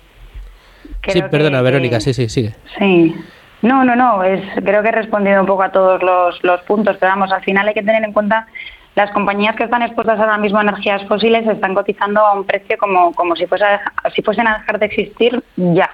[1.07, 2.53] Sí, perdona, que- Verónica, sí, sí, sigue.
[2.77, 3.15] Sí.
[3.63, 4.23] No, no, no.
[4.23, 7.41] Es, creo que he respondido un poco a todos los, los puntos, pero vamos, al
[7.43, 8.47] final hay que tener en cuenta
[8.95, 12.77] las compañías que están expuestas ahora mismo a energías fósiles están cotizando a un precio
[12.77, 13.65] como, como si, fuese
[14.13, 15.89] si fuesen a dejar de existir ya.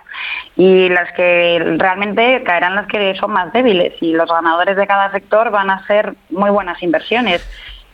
[0.56, 5.12] Y las que realmente caerán las que son más débiles y los ganadores de cada
[5.12, 7.48] sector van a ser muy buenas inversiones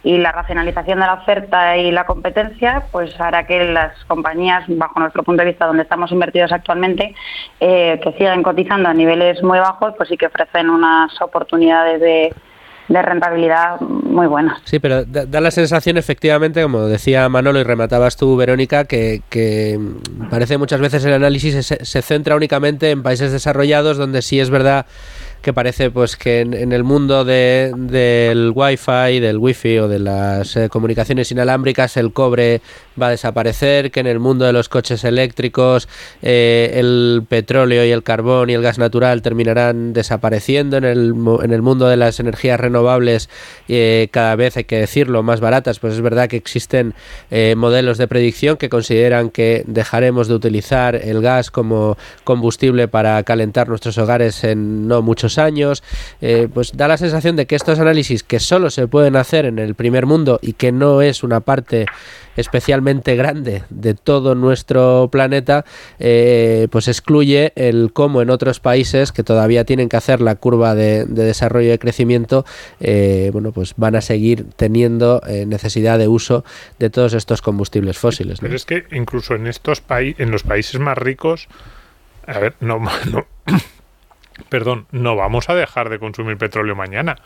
[0.04, 5.00] y la racionalización de la oferta y la competencia pues hará que las compañías, bajo
[5.00, 7.16] nuestro punto de vista donde estamos invertidos actualmente,
[7.60, 12.34] eh, que siguen cotizando a niveles muy bajos, pues sí que ofrecen unas oportunidades de,
[12.90, 13.80] de rentabilidad
[14.14, 14.62] muy buenas.
[14.66, 19.22] Sí, pero da, da la sensación, efectivamente, como decía Manolo y rematabas tú, Verónica, que,
[19.30, 19.80] que
[20.30, 24.50] parece muchas veces el análisis se, se centra únicamente en países desarrollados, donde sí es
[24.50, 24.86] verdad
[25.44, 30.56] que parece pues que en, el mundo de, del wifi, del wifi o de las
[30.56, 32.62] eh, comunicaciones inalámbricas el cobre
[33.00, 35.90] va a desaparecer, que en el mundo de los coches eléctricos
[36.22, 41.14] eh, el petróleo y el carbón y el gas natural terminarán desapareciendo, en el,
[41.44, 43.30] en el mundo de las energías renovables
[43.68, 46.94] eh, cada vez hay que decirlo más baratas, pues es verdad que existen
[47.58, 53.68] modelos de predicción que consideran que dejaremos de utilizar el gas como combustible para calentar
[53.68, 55.84] nuestros hogares en no muchos años,
[56.22, 59.60] eh, pues da la sensación de que estos análisis que solo se pueden hacer en
[59.60, 61.86] el primer mundo y que no es una parte
[62.36, 65.66] especialmente grande de todo nuestro planeta,
[66.00, 70.74] eh, pues excluye el cómo en otros países que todavía tienen que hacer la curva
[70.74, 72.44] de, de desarrollo y de crecimiento,
[72.80, 76.44] eh, bueno, pues van a seguir teniendo necesidad de uso
[76.80, 78.40] de todos estos combustibles fósiles.
[78.42, 81.48] Pero es que incluso en estos países, en los países más ricos,
[82.26, 82.80] a ver, no,
[83.12, 83.28] no-
[84.50, 87.18] perdón, no vamos a dejar de consumir petróleo mañana.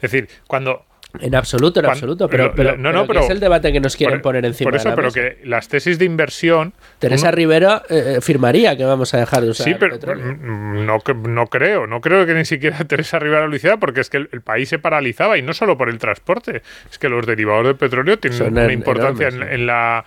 [0.00, 0.84] Es decir, cuando
[1.18, 3.96] En absoluto, en absoluto, pero, pero, no, pero no, pero- es el debate que nos
[3.96, 5.20] quieren por- poner encima por eso, de la pero mesa.
[5.20, 9.42] que las tesis de inversión Teresa uno- Rivero eh, eh, firmaría que vamos a dejar
[9.42, 10.36] de usar Sí, pero petróleo.
[10.40, 10.98] no,
[11.28, 14.28] no creo, no creo que ni siquiera Teresa Rivera lo hiciera porque es que el,
[14.32, 17.76] el país se paralizaba y no solo por el transporte, es que los derivados del
[17.76, 20.04] petróleo tienen Son una en- importancia enormes, en, en la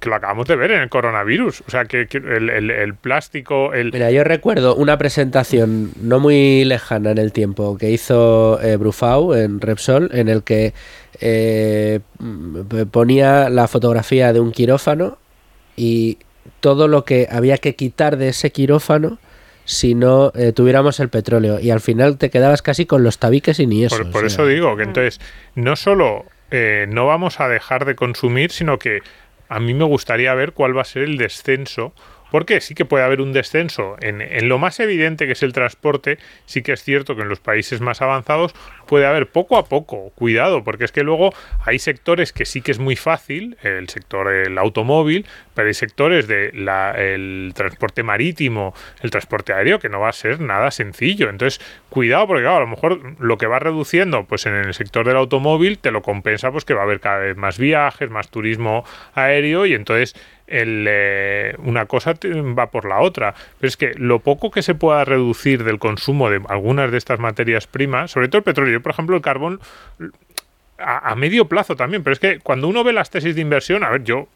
[0.00, 2.94] que lo acabamos de ver en el coronavirus, o sea que, que el, el- el
[2.94, 8.60] plástico, el Mira, yo recuerdo una presentación no muy lejana en el tiempo que hizo
[8.62, 10.74] eh, Brufau en Repsol, en el que
[11.20, 12.00] eh,
[12.90, 15.18] ponía la fotografía de un quirófano
[15.76, 16.18] y
[16.60, 19.18] todo lo que había que quitar de ese quirófano
[19.64, 21.60] si no eh, tuviéramos el petróleo.
[21.60, 24.10] Y al final te quedabas casi con los tabiques y ni eso.
[24.10, 25.20] Por, eso digo que entonces
[25.54, 29.00] no solo eh, no vamos a dejar de consumir, sino que
[29.48, 31.92] a mí me gustaría ver cuál va a ser el descenso.
[32.30, 36.18] Porque sí que puede haber un descenso en, lo más evidente que es el transporte.
[36.46, 38.54] Sí que es cierto que en los países más avanzados
[38.86, 40.10] puede haber poco a poco.
[40.14, 41.32] Cuidado, porque es que luego
[41.64, 46.26] hay sectores que sí que es muy fácil, el sector el automóvil, pero hay sectores
[46.26, 51.28] de la, el transporte marítimo, el transporte aéreo, que no va a ser nada sencillo.
[51.28, 55.06] Entonces, cuidado, porque claro, a lo mejor lo que va reduciendo, pues en el sector
[55.06, 58.28] del automóvil, te lo compensa, pues que va a haber cada vez más viajes, más
[58.28, 60.14] turismo aéreo, y entonces
[60.50, 63.34] eh, una cosa va por la otra.
[63.58, 67.20] Pero es que lo poco que se pueda reducir del consumo de algunas de estas
[67.20, 69.60] materias primas, sobre todo el petróleo, yo, por ejemplo, el carbón
[70.82, 73.90] a, medio plazo también, pero es que cuando uno ve las tesis de inversión, a
[73.90, 74.28] ver, yo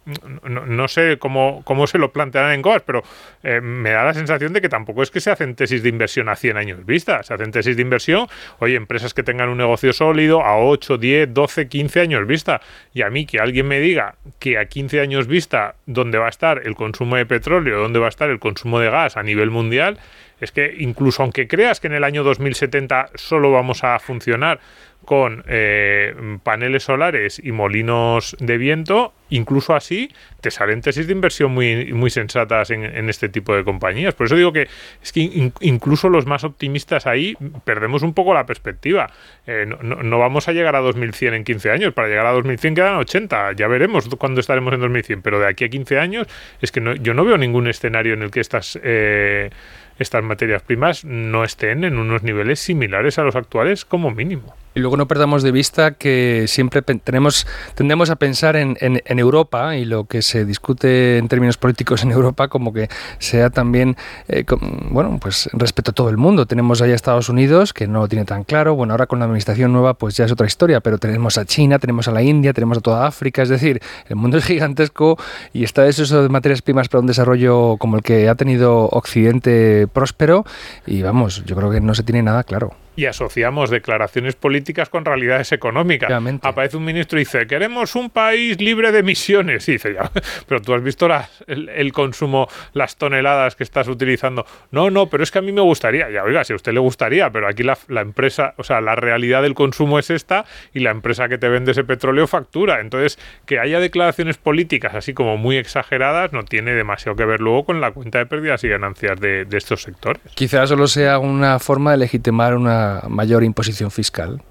[0.42, 3.02] no, no sé cómo, cómo se lo plantearán en COAS, pero
[3.42, 6.28] eh, me da la sensación de que tampoco es que se hacen tesis de inversión
[6.28, 8.26] a 100 años vista, se hacen tesis de inversión,
[8.58, 12.60] oye, empresas que tengan un negocio sólido a 8, 10, 12, 15 años vista,
[12.92, 16.30] y a mí que alguien me diga que a 15 años vista dónde va a
[16.30, 19.50] estar el consumo de petróleo, dónde va a estar el consumo de gas a nivel
[19.50, 19.98] mundial,
[20.40, 24.60] es que incluso aunque creas que en el año 2070 solo vamos a funcionar
[25.04, 31.52] con eh, paneles solares y molinos de viento, incluso así te salen tesis de inversión
[31.52, 34.14] muy, muy sensatas en, este tipo de compañías.
[34.14, 34.68] Por eso digo que
[35.02, 39.10] es que in- incluso los más optimistas ahí perdemos un poco la perspectiva.
[39.46, 41.92] Eh, no vamos a llegar a 2100 en 15 años.
[41.94, 43.52] Para llegar a 2100 quedan 80.
[43.52, 45.22] Ya veremos cuándo estaremos en 2100.
[45.22, 46.26] Pero de aquí a 15 años
[46.60, 48.78] es que no- yo no veo ningún escenario en el que estas...
[48.82, 49.50] eh,
[49.96, 54.56] estas materias primas no estén en unos niveles similares a los actuales como mínimo.
[54.74, 59.76] Y luego no perdamos de vista que siempre tenemos, tendemos a pensar en, en- Europa
[59.76, 63.96] y lo que se discute en términos políticos en Europa como que sea también,
[64.28, 64.44] eh,
[64.90, 66.46] bueno, pues respecto a todo el mundo.
[66.46, 68.74] Tenemos ahí a Estados Unidos, que no lo tiene tan claro.
[68.74, 71.78] Bueno, ahora con la administración nueva pues ya es otra historia, pero tenemos a China,
[71.78, 73.42] tenemos a la India, tenemos a toda África.
[73.42, 75.16] Es decir, el mundo es gigantesco
[75.52, 79.86] y está eso de materias primas para un desarrollo como el que ha tenido Occidente
[79.92, 80.44] próspero
[80.86, 82.74] y vamos, yo creo que no se tiene nada claro.
[82.96, 86.08] y asociamos declaraciones políticas con realidades económicas.
[86.48, 89.68] Aparece un ministro y dice, queremos un país libre de emisiones.
[89.68, 90.10] Y dice, ya,
[90.48, 94.46] pero tú has visto las- el, el consumo, las toneladas que estás utilizando.
[94.70, 96.10] No, no, pero es que a mí me gustaría.
[96.10, 98.94] Ya, oiga, si a usted le gustaría, pero aquí la, la empresa, o sea, la
[98.96, 102.80] realidad del consumo es esta y la empresa que te vende ese petróleo factura.
[102.80, 107.64] Entonces, que haya declaraciones políticas así como muy exageradas no tiene demasiado que ver luego
[107.64, 110.22] con la cuenta de pérdidas y ganancias de, de estos sectores.
[110.34, 114.42] Quizás solo sea una forma de legitimar una mayor imposición fiscal.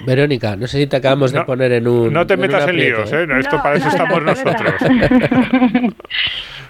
[0.00, 2.12] Verónica, no sé si te acabamos de No, poner en un.
[2.12, 3.26] No te metas en líos, ¿eh?
[3.38, 4.74] Esto para eso estamos nosotros.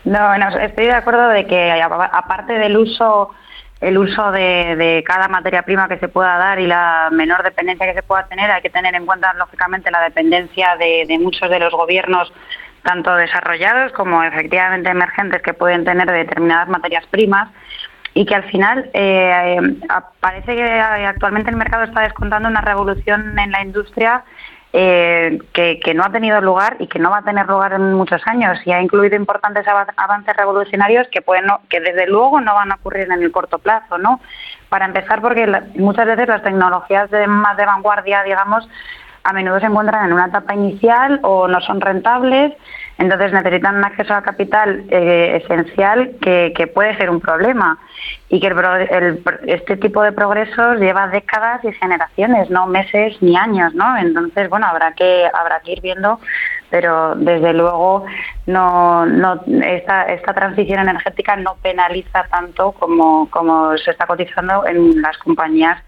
[0.04, 3.34] No, no, estoy de acuerdo de que aparte del uso
[3.80, 7.86] el uso de, de cada materia prima que se pueda dar y la menor dependencia
[7.86, 11.50] que se pueda tener, hay que tener en cuenta lógicamente la dependencia de, de muchos
[11.50, 12.32] de los gobiernos
[12.82, 17.48] tanto desarrollados como efectivamente emergentes que pueden tener de determinadas materias primas
[18.16, 19.58] y que al final eh,
[20.20, 24.24] parece que actualmente el mercado está descontando una revolución en la industria
[24.72, 28.22] eh, que, no ha tenido lugar y que no va a tener lugar en muchos
[28.26, 32.54] años y ha incluido importantes ava- avances revolucionarios que pueden no- que desde luego no
[32.54, 34.20] van a ocurrir en el corto plazo, ¿no?
[34.70, 38.66] Para empezar, porque muchas veces las tecnologías de, más de vanguardia, digamos,
[39.24, 42.54] a menudo se encuentran en una etapa inicial o no son rentables,
[42.98, 47.78] entonces necesitan un acceso a capital eh, esencial que, puede ser un problema
[48.28, 48.58] y que el
[48.90, 53.96] el este tipo de progresos lleva décadas y generaciones, no meses ni años, ¿no?
[53.98, 56.20] Entonces, bueno, habrá que habrá que ir viendo,
[56.70, 58.04] pero desde luego
[58.46, 63.28] no, no esta, esta transición energética no penaliza tanto como,
[63.76, 65.78] se está cotizando en las compañías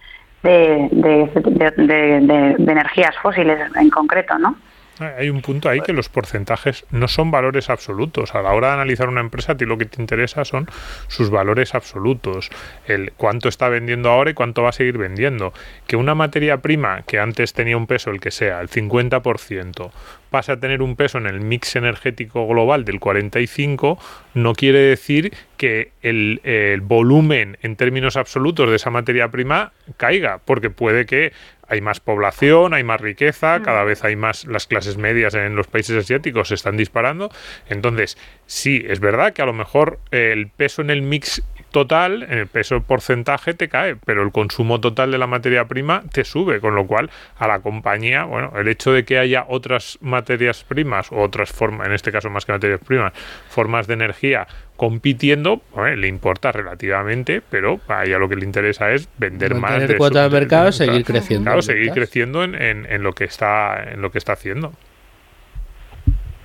[0.42, 4.54] de- de- de energías fósiles en concreto, ¿no?
[5.00, 8.34] Hay un punto ahí que los porcentajes no son valores absolutos.
[8.34, 10.68] A la hora de analizar una empresa, a ti lo que te interesa son
[11.06, 12.50] sus valores absolutos.
[12.86, 15.52] El cuánto está vendiendo ahora y cuánto va a seguir vendiendo.
[15.86, 19.90] Que una materia prima que antes tenía un peso, el que sea, el 50%,
[20.30, 23.98] pase a tener un peso en el mix energético global del 45%,
[24.34, 30.70] no quiere decir que el volumen en términos absolutos de esa materia prima caiga, porque
[30.70, 31.32] puede que
[31.68, 35.66] hay más población, hay más riqueza, cada vez hay más, las clases medias en los
[35.66, 37.30] países asiáticos se están disparando.
[37.68, 42.38] Entonces, sí, es verdad que a lo mejor el peso en el mix total, en
[42.38, 46.60] el peso porcentaje te cae, pero el consumo total de la materia prima te sube,
[46.60, 51.12] con lo cual a la compañía, bueno, el hecho de que haya otras materias primas
[51.12, 53.12] o otras formas, en este caso más que materias primas,
[53.48, 54.46] formas de energía
[54.78, 59.72] compitiendo, bueno, le importa relativamente, pero a ella lo que le interesa es vender más
[59.72, 63.12] Mantener de cuota de mercado, seguir creciendo Claro, en seguir creciendo en, en- en lo
[63.12, 64.72] que está en lo que está haciendo.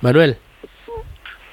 [0.00, 0.36] Manuel.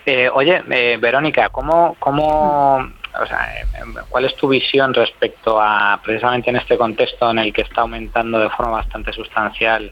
[0.05, 3.65] Eh, oye, eh, Verónica, ¿cómo, cómo, o sea, eh,
[4.09, 8.39] ¿cuál es tu visión respecto a precisamente en este contexto en el que está aumentando
[8.39, 9.91] de forma bastante sustancial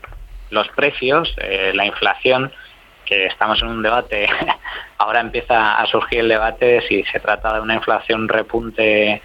[0.50, 2.52] los precios, eh, la inflación,
[3.10, 4.30] que estamos en un debate,
[5.00, 9.22] ahora empieza a surgir el debate de si se trata de una inflación repunte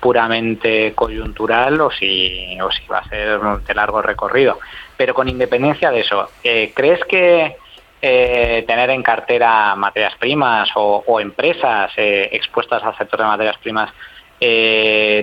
[0.00, 4.60] puramente coyuntural o si, o si va a ser de largo recorrido.
[4.96, 7.56] Pero con independencia de eso, eh, ¿crees que
[8.02, 13.90] eh, tener en cartera materias primas o, empresas eh, expuestas al sector de materias primas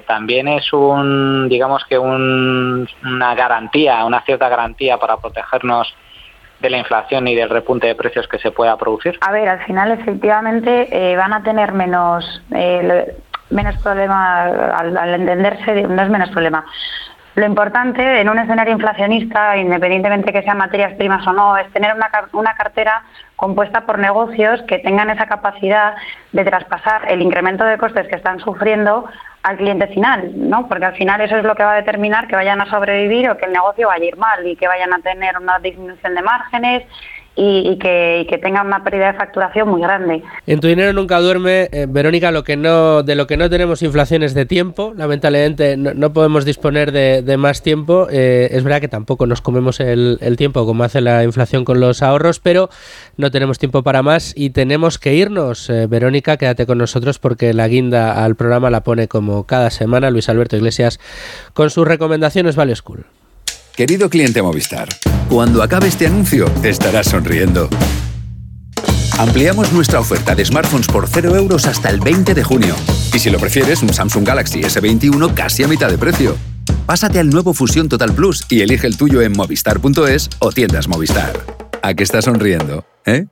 [0.08, 5.94] también es un, digamos que un- una garantía, una cierta garantía para protegernos
[6.62, 9.18] de la inflación y del repunte de precios que se pueda producir?
[9.22, 13.16] A ver, al final efectivamente eh, van a tener menos eh,
[13.50, 16.64] menos problema al, al entenderse, de- no es menos problema.
[17.36, 21.94] Lo importante en un escenario inflacionista, independientemente que sean materias primas o no, es tener
[21.96, 23.04] una, una cartera
[23.38, 25.96] compuesta por negocios que tengan esa capacidad
[26.34, 29.06] de traspasar el incremento de costes que están sufriendo
[29.44, 30.68] al cliente final, ¿no?
[30.68, 33.38] Porque al final eso es lo que va a determinar que vayan a sobrevivir o
[33.38, 36.22] que el negocio vaya a ir mal y que vayan a tener una disminución de
[36.22, 36.84] márgenes
[37.36, 40.22] y, y que, y que tengan una pérdida de facturación muy grande.
[40.46, 43.82] En tu dinero nunca duerme, eh, Verónica, lo que no, de lo que no tenemos
[43.82, 44.94] inflación es de tiempo.
[44.96, 48.08] Lamentablemente no, podemos disponer de, más tiempo.
[48.12, 52.02] Eh, es verdad que tampoco nos comemos el, tiempo como hace la inflación con los
[52.02, 52.70] ahorros, pero
[53.18, 55.70] no tenemos tiempo para más y tenemos que irnos.
[55.70, 60.10] Eh, Verónica, quédate con nosotros porque la guinda al programa la pone como cada semana
[60.12, 61.00] Luis Alberto Iglesias
[61.54, 63.06] con sus recomendaciones Value School.
[63.76, 64.90] Querido cliente Movistar,
[65.30, 67.70] cuando acabe este anuncio estarás sonriendo.
[69.18, 72.76] Ampliamos nuestra oferta de smartphones por 0 euros hasta el 20 de junio.
[73.14, 76.36] Y si lo prefieres, un Samsung Galaxy S21 casi a mitad de precio.
[76.86, 81.40] Pásate al nuevo Fusión Total Plus y elige el tuyo en movistar.es o tiendas Movistar.
[81.82, 82.86] ¿A qué estás sonriendo?
[83.06, 83.26] ¿Eh?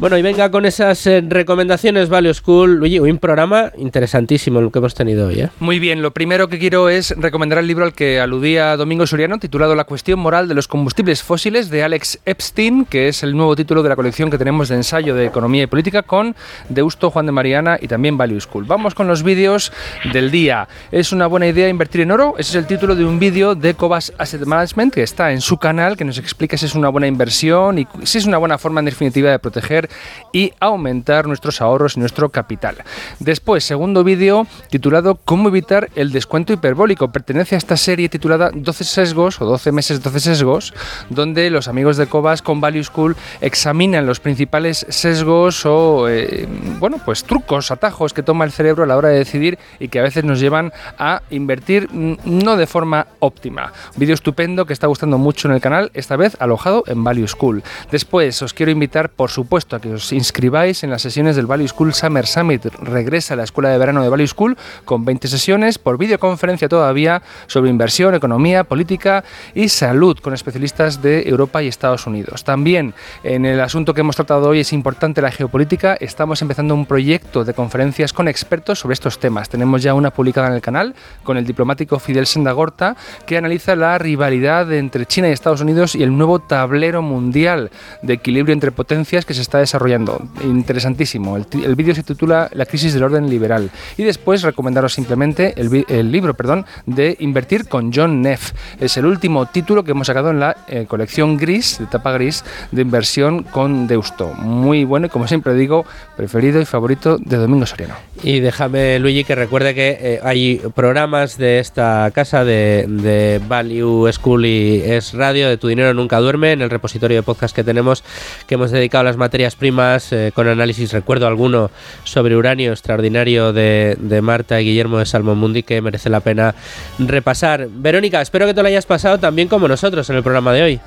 [0.00, 2.76] Bueno, y venga con esas eh, recomendaciones Value School.
[2.76, 5.40] Luigi, un programa interesantísimo el que hemos tenido hoy.
[5.40, 5.48] ¿eh?
[5.58, 9.40] Muy bien, lo primero que quiero es recomendar el libro al que aludía Domingo Soriano,
[9.40, 13.56] titulado La cuestión moral de los combustibles fósiles, de Alex Epstein, que es el nuevo
[13.56, 16.36] título de la colección que tenemos de ensayo de economía y política con
[16.68, 18.66] Deusto, Juan de Mariana y también Value School.
[18.66, 19.72] Vamos con los vídeos
[20.12, 20.68] del día.
[20.92, 22.36] ¿Es una buena idea invertir en oro?
[22.38, 25.56] Ese es el título de un vídeo de Cobas Asset Management que está en su
[25.56, 28.78] canal, que nos explica si es una buena inversión y si es una buena forma
[28.78, 29.87] en definitiva de proteger
[30.32, 32.76] y aumentar nuestros ahorros y nuestro capital.
[33.18, 37.10] Después, segundo vídeo titulado ¿Cómo evitar el descuento hiperbólico?
[37.10, 40.74] Pertenece a esta serie titulada 12 sesgos o 12 meses 12 sesgos,
[41.10, 46.46] donde los amigos de Cobas con Value School examinan los principales sesgos o eh,
[46.78, 49.98] bueno, pues trucos, atajos que toma el cerebro a la hora de decidir y que
[49.98, 53.72] a veces nos llevan a invertir mm, no de forma óptima.
[53.96, 57.62] Vídeo estupendo que está gustando mucho en el canal, esta vez alojado en Value School.
[57.90, 61.68] Después os quiero invitar, por supuesto, a que os inscribáis en las sesiones del Value
[61.68, 62.66] School Summer Summit.
[62.82, 67.22] Regresa a la escuela de verano de Value School con 20 sesiones por videoconferencia todavía
[67.46, 69.24] sobre inversión, economía, política
[69.54, 72.44] y salud con especialistas de Europa y Estados Unidos.
[72.44, 75.96] También en el asunto que hemos tratado hoy es importante la geopolítica.
[76.00, 79.48] Estamos empezando un proyecto de conferencias con expertos sobre estos temas.
[79.48, 83.96] Tenemos ya una publicada en el canal con el diplomático Fidel Sendagorta que analiza la
[83.98, 87.70] rivalidad entre China y Estados Unidos y el nuevo tablero mundial
[88.02, 90.20] de equilibrio entre potencias que se está desarrollando.
[90.42, 91.36] Interesantísimo.
[91.36, 93.70] El, el vídeo se titula La crisis del orden liberal.
[93.96, 98.52] Y después recomendaros simplemente el, el libro perdón, de Invertir con John Neff.
[98.80, 102.44] Es el último título que hemos sacado en la eh, colección gris, de tapa gris,
[102.72, 104.32] de inversión con Deusto.
[104.34, 105.84] Muy bueno y como siempre digo,
[106.16, 107.94] preferido y favorito de Domingo Soriano.
[108.22, 114.10] Y déjame, Luigi, que recuerde que eh, hay programas de esta casa de, de Value
[114.12, 117.64] School y Es Radio, de Tu Dinero Nunca Duerme, en el repositorio de podcast que
[117.64, 118.02] tenemos,
[118.46, 121.70] que hemos dedicado a las materias primas eh, con análisis, recuerdo alguno,
[122.04, 126.54] sobre uranio extraordinario de, de Marta y Guillermo de Salmon Mundi, que merece la pena
[126.98, 127.68] repasar.
[127.70, 130.80] Verónica, espero que te lo hayas pasado también como nosotros en el programa de hoy.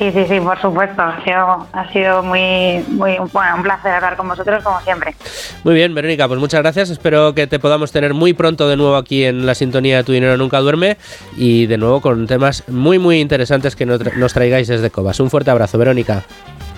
[0.00, 1.02] Sí, sí, sí, por supuesto.
[1.02, 5.14] Ha sido, ha sido muy, muy, bueno, un placer hablar con vosotros como siempre.
[5.62, 6.88] Muy bien, Verónica, pues muchas gracias.
[6.88, 10.12] Espero que te podamos tener muy pronto de nuevo aquí en la sintonía de Tu
[10.12, 10.96] Dinero Nunca Duerme
[11.36, 15.20] y de nuevo con temas muy, muy interesantes que nos traigáis desde Cobas.
[15.20, 16.24] Un fuerte abrazo, Verónica.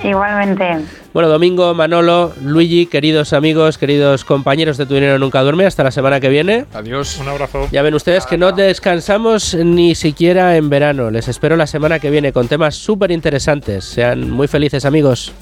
[0.05, 0.85] Igualmente.
[1.13, 5.91] Bueno, Domingo, Manolo, Luigi, queridos amigos, queridos compañeros de Tu Dinero Nunca Duerme, hasta la
[5.91, 6.67] semana que viene.
[6.73, 7.19] Adiós.
[7.21, 7.69] Un abrazo.
[7.71, 11.11] Ya ven ustedes que no descansamos ni siquiera en verano.
[11.11, 13.85] Les espero la semana que viene con temas súper interesantes.
[13.85, 15.33] Sean muy felices amigos.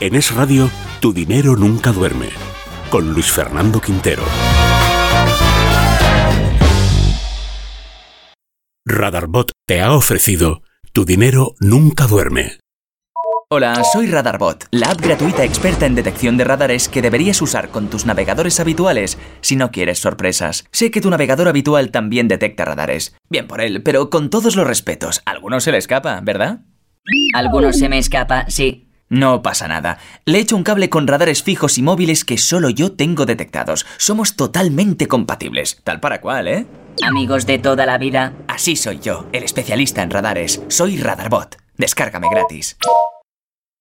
[0.00, 0.68] En Es Radio,
[1.00, 2.28] tu dinero nunca duerme.
[2.90, 4.22] Con Luis Fernando Quintero.
[8.84, 12.58] Radarbot te ha ofrecido Tu dinero nunca duerme.
[13.48, 17.86] Hola, soy Radarbot, la app gratuita experta en detección de radares que deberías usar con
[17.88, 20.64] tus navegadores habituales si no quieres sorpresas.
[20.72, 23.14] Sé que tu navegador habitual también detecta radares.
[23.30, 26.62] Bien por él, pero con todos los respetos, alguno se le escapa, ¿verdad?
[27.34, 28.88] Algunos se me escapa, sí.
[29.08, 29.98] No pasa nada.
[30.24, 33.86] Le echo un cable con radares fijos y móviles que solo yo tengo detectados.
[33.96, 35.80] Somos totalmente compatibles.
[35.84, 36.66] Tal para cual, ¿eh?
[37.00, 38.32] Amigos de toda la vida.
[38.48, 40.60] Así soy yo, el especialista en radares.
[40.66, 41.58] Soy Radarbot.
[41.76, 42.76] Descárgame gratis.